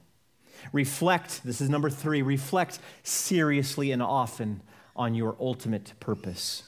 Reflect, 0.73 1.43
this 1.43 1.61
is 1.61 1.69
number 1.69 1.89
three, 1.89 2.21
reflect 2.21 2.79
seriously 3.03 3.91
and 3.91 4.01
often 4.01 4.61
on 4.95 5.13
your 5.13 5.35
ultimate 5.39 5.93
purpose. 5.99 6.63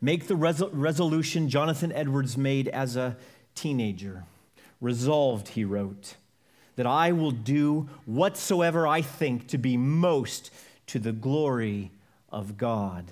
Make 0.00 0.28
the 0.28 0.34
resol- 0.34 0.70
resolution 0.72 1.48
Jonathan 1.48 1.90
Edwards 1.92 2.36
made 2.36 2.68
as 2.68 2.96
a 2.96 3.16
teenager. 3.54 4.24
Resolved, 4.80 5.48
he 5.48 5.64
wrote, 5.64 6.16
that 6.76 6.86
I 6.86 7.12
will 7.12 7.30
do 7.30 7.88
whatsoever 8.04 8.86
I 8.86 9.00
think 9.00 9.48
to 9.48 9.58
be 9.58 9.76
most 9.76 10.50
to 10.88 10.98
the 10.98 11.12
glory 11.12 11.90
of 12.30 12.56
God. 12.56 13.04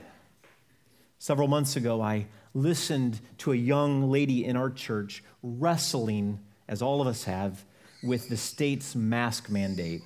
Several 1.19 1.49
months 1.49 1.77
ago, 1.77 2.01
I 2.01 2.27
listened 2.55 3.21
to 3.39 3.53
a 3.53 3.57
young 3.57 4.11
lady 4.11 4.45
in 4.45 4.57
our 4.57 4.71
church 4.71 5.25
wrestling, 5.43 6.39
as 6.69 6.83
all 6.83 7.01
of 7.01 7.07
us 7.07 7.25
have, 7.25 7.65
with 8.03 8.29
the 8.29 8.37
state's 8.37 8.95
mask 8.95 9.51
mandate. 9.51 10.03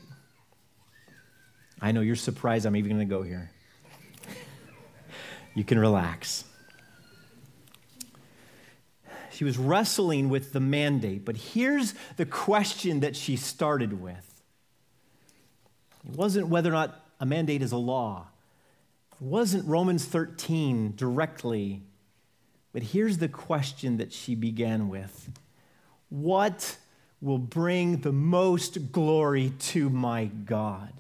I 1.80 1.92
know 1.92 2.00
you're 2.00 2.16
surprised 2.16 2.66
I'm 2.66 2.76
even 2.76 2.90
going 2.90 3.06
to 3.06 3.14
go 3.14 3.22
here. 3.22 3.50
you 5.54 5.64
can 5.64 5.78
relax. 5.78 6.44
She 9.32 9.44
was 9.44 9.56
wrestling 9.56 10.30
with 10.30 10.52
the 10.52 10.60
mandate, 10.60 11.24
but 11.24 11.36
here's 11.36 11.94
the 12.16 12.26
question 12.26 13.00
that 13.00 13.14
she 13.14 13.36
started 13.36 14.00
with 14.00 14.24
it 16.08 16.16
wasn't 16.16 16.48
whether 16.48 16.70
or 16.70 16.72
not 16.72 17.07
a 17.20 17.26
mandate 17.26 17.62
is 17.62 17.72
a 17.72 17.76
law, 17.76 18.26
it 19.12 19.24
wasn't 19.24 19.66
Romans 19.66 20.04
13 20.04 20.94
directly, 20.96 21.82
but 22.72 22.82
here's 22.82 23.18
the 23.18 23.28
question 23.28 23.96
that 23.96 24.12
she 24.12 24.34
began 24.34 24.88
with 24.88 25.30
What 26.08 26.76
will 27.20 27.38
bring 27.38 28.02
the 28.02 28.12
most 28.12 28.92
glory 28.92 29.52
to 29.58 29.90
my 29.90 30.26
God? 30.26 30.92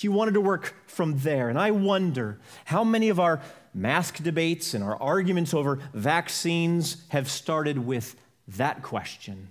She 0.00 0.08
wanted 0.08 0.32
to 0.32 0.40
work 0.40 0.74
from 0.86 1.18
there. 1.18 1.50
And 1.50 1.58
I 1.58 1.72
wonder 1.72 2.38
how 2.64 2.84
many 2.84 3.10
of 3.10 3.20
our 3.20 3.42
mask 3.74 4.22
debates 4.22 4.72
and 4.72 4.82
our 4.82 4.96
arguments 4.96 5.52
over 5.52 5.78
vaccines 5.92 7.04
have 7.08 7.30
started 7.30 7.84
with 7.84 8.16
that 8.48 8.82
question. 8.82 9.50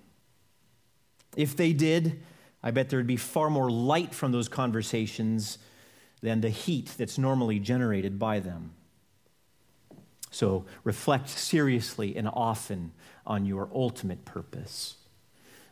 If 1.37 1.55
they 1.55 1.71
did, 1.71 2.19
I 2.62 2.72
bet 2.72 2.89
there 2.89 2.99
would 2.99 3.07
be 3.07 3.18
far 3.18 3.49
more 3.49 3.70
light 3.70 4.14
from 4.14 4.32
those 4.32 4.49
conversations 4.49 5.57
than 6.22 6.41
the 6.41 6.49
heat 6.49 6.93
that's 6.97 7.18
normally 7.18 7.60
generated 7.60 8.20
by 8.20 8.39
them. 8.39 8.74
So 10.32 10.66
reflect 10.84 11.30
seriously 11.30 12.16
and 12.16 12.30
often 12.32 12.91
on 13.26 13.45
your 13.45 13.70
ultimate 13.74 14.26
purpose. 14.26 14.97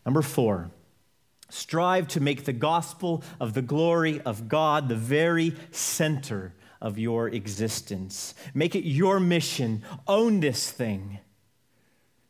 Number 0.06 0.22
four, 0.22 0.72
strive 1.50 2.08
to 2.10 2.22
make 2.22 2.46
the 2.46 2.54
gospel 2.54 3.24
of 3.40 3.54
the 3.54 3.62
glory 3.62 4.22
of 4.22 4.48
God 4.48 4.88
the 4.88 4.96
very 4.96 5.54
center 5.72 6.54
of 6.82 6.98
your 6.98 7.28
existence. 7.28 8.34
Make 8.54 8.76
it 8.76 8.86
your 8.86 9.20
mission. 9.20 9.84
Own 10.08 10.40
this 10.40 10.72
thing. 10.72 11.20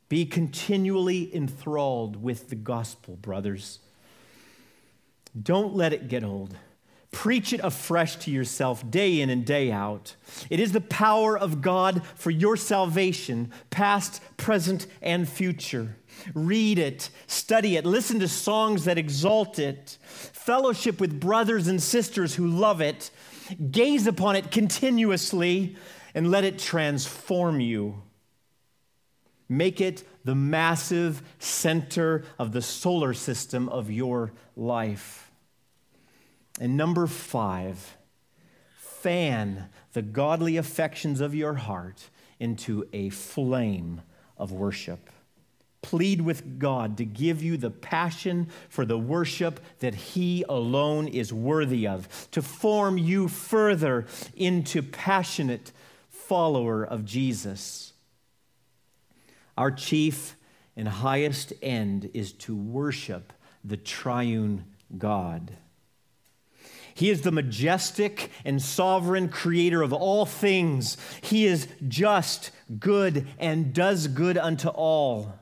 Be 0.10 0.26
continually 0.26 1.34
enthralled 1.36 2.22
with 2.22 2.50
the 2.50 2.56
gospel, 2.56 3.18
brothers. 3.18 3.80
Don't 5.42 5.76
let 5.76 5.94
it 5.94 6.08
get 6.08 6.24
old. 6.24 6.56
Preach 7.12 7.54
it 7.54 7.62
afresh 7.64 8.18
to 8.18 8.32
yourself 8.32 8.90
day 8.90 9.22
in 9.22 9.30
and 9.30 9.46
day 9.46 9.72
out. 9.72 10.16
It 10.50 10.60
is 10.60 10.74
the 10.74 10.82
power 10.82 11.38
of 11.38 11.62
God 11.62 12.06
for 12.16 12.32
your 12.32 12.58
salvation, 12.58 13.52
past, 13.70 14.22
present, 14.36 14.88
and 15.02 15.28
future. 15.28 15.96
Read 16.34 16.80
it, 16.80 17.10
study 17.26 17.78
it, 17.78 17.86
listen 17.86 18.20
to 18.20 18.28
songs 18.28 18.86
that 18.86 18.98
exalt 18.98 19.58
it, 19.58 19.98
fellowship 20.02 21.00
with 21.00 21.20
brothers 21.20 21.68
and 21.68 21.82
sisters 21.82 22.36
who 22.36 22.48
love 22.48 22.82
it, 22.82 23.10
Gaze 23.72 24.08
upon 24.08 24.36
it 24.36 24.52
continuously 24.52 25.76
and 26.14 26.30
let 26.30 26.44
it 26.44 26.60
transform 26.60 27.60
you. 27.60 28.02
Make 29.50 29.80
it 29.80 30.04
the 30.26 30.36
massive 30.36 31.22
center 31.40 32.26
of 32.38 32.52
the 32.52 32.62
solar 32.62 33.14
system 33.14 33.70
of 33.70 33.90
your 33.90 34.34
life. 34.56 35.27
And 36.60 36.76
number 36.76 37.08
five, 37.08 37.98
fan 38.78 39.70
the 39.94 40.02
godly 40.02 40.58
affections 40.58 41.22
of 41.22 41.36
your 41.36 41.56
heart 41.56 42.10
into 42.40 42.88
a 42.94 43.10
flame 43.10 44.02
of 44.38 44.52
worship. 44.52 45.10
Plead 45.82 46.22
with 46.22 46.60
God 46.60 46.98
to 46.98 47.06
give 47.06 47.42
you 47.42 47.58
the 47.58 47.70
passion 47.72 48.50
for 48.70 48.86
the 48.86 48.98
worship 48.98 49.60
that 49.80 49.96
He 49.96 50.44
alone 50.50 51.08
is 51.08 51.32
worthy 51.32 51.88
of, 51.88 52.30
to 52.32 52.42
form 52.42 52.98
you 52.98 53.28
further 53.28 54.06
into 54.36 54.82
passionate 54.82 55.72
follower 56.10 56.84
of 56.84 57.06
Jesus. 57.06 57.94
Our 59.58 59.72
chief 59.72 60.36
and 60.76 60.88
highest 60.88 61.54
end 61.62 62.10
is 62.14 62.34
to 62.34 62.56
worship 62.56 63.34
the 63.64 63.78
triune 63.78 64.66
God. 64.98 65.58
He 66.98 67.12
is 67.12 67.22
the 67.22 67.32
majestic 67.32 68.32
and 68.44 68.60
sovereign 68.60 69.30
creator 69.30 69.84
of 69.84 69.94
all 69.94 70.26
things. 70.26 70.98
He 71.22 71.46
is 71.46 71.68
just, 71.88 72.50
good, 72.80 73.28
and 73.38 73.72
does 73.72 74.08
good 74.08 74.38
unto 74.38 74.68
all 74.70 75.34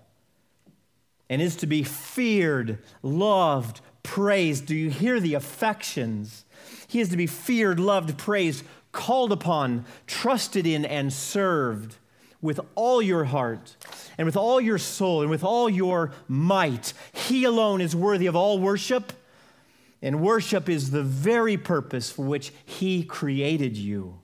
and 1.30 1.42
is 1.42 1.56
to 1.56 1.66
be 1.66 1.82
feared, 1.82 2.78
loved, 3.02 3.82
praised. 4.04 4.68
Do 4.68 4.76
you 4.76 4.92
hear 4.92 5.20
the 5.20 5.34
affections? 5.34 6.46
He 6.88 7.00
is 7.00 7.10
to 7.10 7.18
be 7.18 7.26
feared, 7.26 7.80
loved, 7.80 8.18
praised, 8.18 8.64
called 8.92 9.32
upon, 9.32 9.86
trusted 10.06 10.68
in, 10.68 10.86
and 10.86 11.12
served. 11.12 11.96
with 12.46 12.60
all 12.76 13.02
your 13.02 13.26
heart 13.26 13.76
and 14.18 14.26
with 14.26 14.38
all 14.38 14.62
your 14.62 14.78
soul 14.78 15.22
and 15.22 15.30
with 15.30 15.44
all 15.44 15.70
your 15.70 16.12
might. 16.28 16.94
He 17.12 17.44
alone 17.44 17.82
is 17.82 17.96
worthy 17.96 18.28
of 18.28 18.36
all 18.36 18.60
worship, 18.60 19.12
and 20.06 20.22
worship 20.22 20.70
is 20.70 20.92
the 20.92 21.02
very 21.02 21.58
purpose 21.58 22.12
for 22.12 22.24
which 22.24 22.54
He 22.64 23.04
created 23.04 23.76
you. 23.76 24.20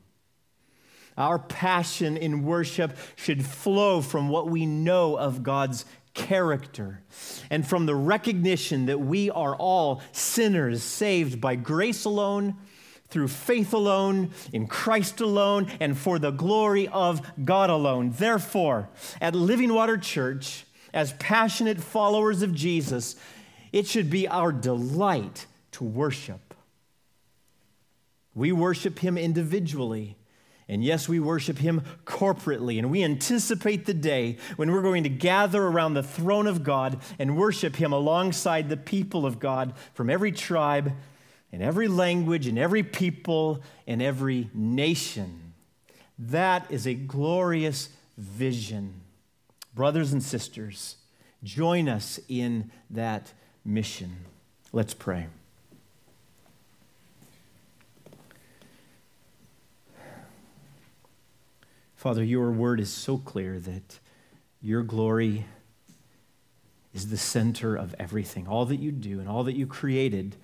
Our 1.18 1.40
passion 1.40 2.18
in 2.18 2.44
worship 2.44 2.96
should 3.16 3.44
flow 3.44 4.02
from 4.02 4.30
what 4.30 4.48
we 4.48 4.68
know 4.68 5.18
of 5.18 5.42
God's 5.42 5.86
character 6.14 7.02
and 7.50 7.68
from 7.68 7.88
the 7.88 7.96
recognition 7.96 8.86
that 8.86 9.00
we 9.00 9.32
are 9.32 9.56
all 9.56 10.04
sinners 10.12 10.84
saved 10.84 11.42
by 11.42 11.56
grace 11.56 12.06
alone, 12.06 12.58
through 13.10 13.30
faith 13.30 13.74
alone, 13.74 14.30
in 14.54 14.68
Christ 14.68 15.20
alone, 15.20 15.68
and 15.80 15.98
for 15.98 16.20
the 16.20 16.32
glory 16.32 16.88
of 16.90 17.22
God 17.44 17.72
alone. 17.72 18.14
Therefore, 18.16 18.88
at 19.20 19.34
Living 19.34 19.74
Water 19.74 19.98
Church, 19.98 20.64
as 20.94 21.14
passionate 21.14 21.82
followers 21.82 22.44
of 22.44 22.54
Jesus, 22.54 23.16
it 23.74 23.88
should 23.88 24.12
be 24.12 24.28
our 24.28 24.52
delight 24.52 25.48
to 25.74 25.84
worship. 25.84 26.54
We 28.34 28.52
worship 28.52 29.00
Him 29.00 29.18
individually 29.18 30.18
and 30.72 30.82
yes, 30.82 31.10
we 31.10 31.20
worship 31.20 31.58
Him 31.58 31.82
corporately, 32.06 32.80
and 32.80 32.90
we 32.90 33.04
anticipate 33.04 33.86
the 33.86 33.94
day 33.94 34.38
when 34.56 34.72
we're 34.72 34.82
going 34.82 35.04
to 35.04 35.10
gather 35.10 35.62
around 35.62 35.96
the 35.96 36.02
throne 36.02 36.48
of 36.48 36.64
God 36.64 37.02
and 37.20 37.36
worship 37.36 37.76
Him 37.76 37.92
alongside 37.92 38.70
the 38.70 38.78
people 38.78 39.26
of 39.26 39.38
God 39.38 39.74
from 39.94 40.10
every 40.10 40.32
tribe 40.32 40.94
and 41.52 41.62
every 41.62 41.90
language 41.90 42.48
and 42.48 42.58
every 42.58 42.84
people 42.84 43.62
and 43.86 44.02
every 44.02 44.50
nation. 44.54 45.52
That 46.18 46.72
is 46.72 46.88
a 46.88 46.94
glorious 46.94 47.90
vision. 48.18 49.02
Brothers 49.76 50.14
and 50.14 50.24
sisters, 50.24 50.96
join 51.44 51.90
us 51.90 52.18
in 52.30 52.72
that 52.90 53.34
mission. 53.66 54.16
Let's 54.72 54.94
pray. 54.94 55.28
Father, 62.02 62.24
your 62.24 62.50
word 62.50 62.80
is 62.80 62.90
so 62.90 63.20
clear 63.20 63.60
that 63.60 64.00
your 64.60 64.82
glory 64.82 65.46
is 66.96 67.12
the 67.12 67.16
center 67.16 67.76
of 67.76 67.94
everything. 68.00 68.48
All 68.48 68.66
that 68.66 68.78
you 68.78 68.92
do 68.92 69.20
and 69.20 69.30
all 69.30 69.44
that 69.44 69.56
you 69.56 69.68
created 69.68 70.36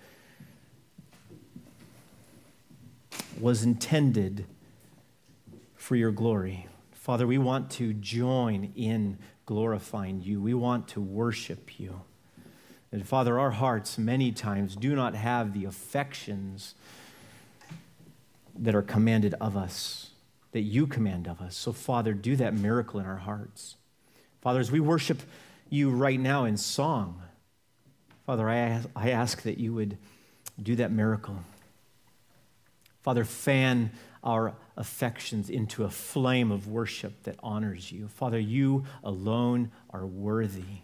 was 3.39 3.63
intended 3.63 4.45
for 5.75 5.95
your 5.95 6.11
glory. 6.11 6.67
Father, 6.91 7.25
we 7.25 7.39
want 7.39 7.71
to 7.71 7.91
join 7.91 8.71
in 8.75 9.17
glorifying 9.47 10.21
you. 10.21 10.39
We 10.39 10.53
want 10.53 10.87
to 10.89 11.01
worship 11.01 11.79
you. 11.79 12.01
And 12.91 13.03
Father, 13.03 13.39
our 13.39 13.49
hearts 13.49 13.97
many 13.97 14.31
times 14.31 14.75
do 14.75 14.95
not 14.95 15.15
have 15.15 15.53
the 15.53 15.65
affections 15.65 16.75
that 18.55 18.75
are 18.75 18.83
commanded 18.83 19.33
of 19.41 19.57
us 19.57 20.06
that 20.57 20.63
you 20.63 20.87
command 20.87 21.27
of 21.27 21.39
us. 21.39 21.55
So, 21.55 21.71
Father, 21.71 22.15
do 22.15 22.35
that 22.37 22.51
miracle 22.51 22.99
in 22.99 23.05
our 23.05 23.17
hearts. 23.17 23.75
Father, 24.41 24.59
as 24.59 24.71
we 24.71 24.79
worship 24.79 25.21
you 25.69 25.91
right 25.91 26.19
now 26.19 26.45
in 26.45 26.57
song, 26.57 27.21
Father, 28.25 28.49
I, 28.49 28.81
I 28.95 29.11
ask 29.11 29.43
that 29.43 29.59
you 29.59 29.71
would 29.75 29.99
do 30.59 30.75
that 30.77 30.91
miracle. 30.91 31.43
Father, 33.03 33.23
fan 33.23 33.91
our 34.23 34.55
affections 34.75 35.51
into 35.51 35.83
a 35.83 35.91
flame 35.91 36.51
of 36.51 36.67
worship 36.67 37.21
that 37.21 37.35
honors 37.43 37.91
you. 37.91 38.07
Father, 38.07 38.39
you 38.39 38.83
alone 39.03 39.69
are 39.91 40.07
worthy. 40.07 40.81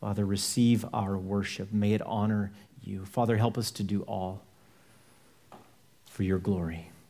Father, 0.00 0.24
receive 0.24 0.84
our 0.94 1.18
worship. 1.18 1.72
May 1.72 1.94
it 1.94 2.02
honor 2.02 2.52
you. 2.80 3.06
Father, 3.06 3.38
help 3.38 3.58
us 3.58 3.72
to 3.72 3.82
do 3.82 4.02
all 4.02 4.44
for 6.04 6.22
your 6.22 6.38
glory. 6.38 6.92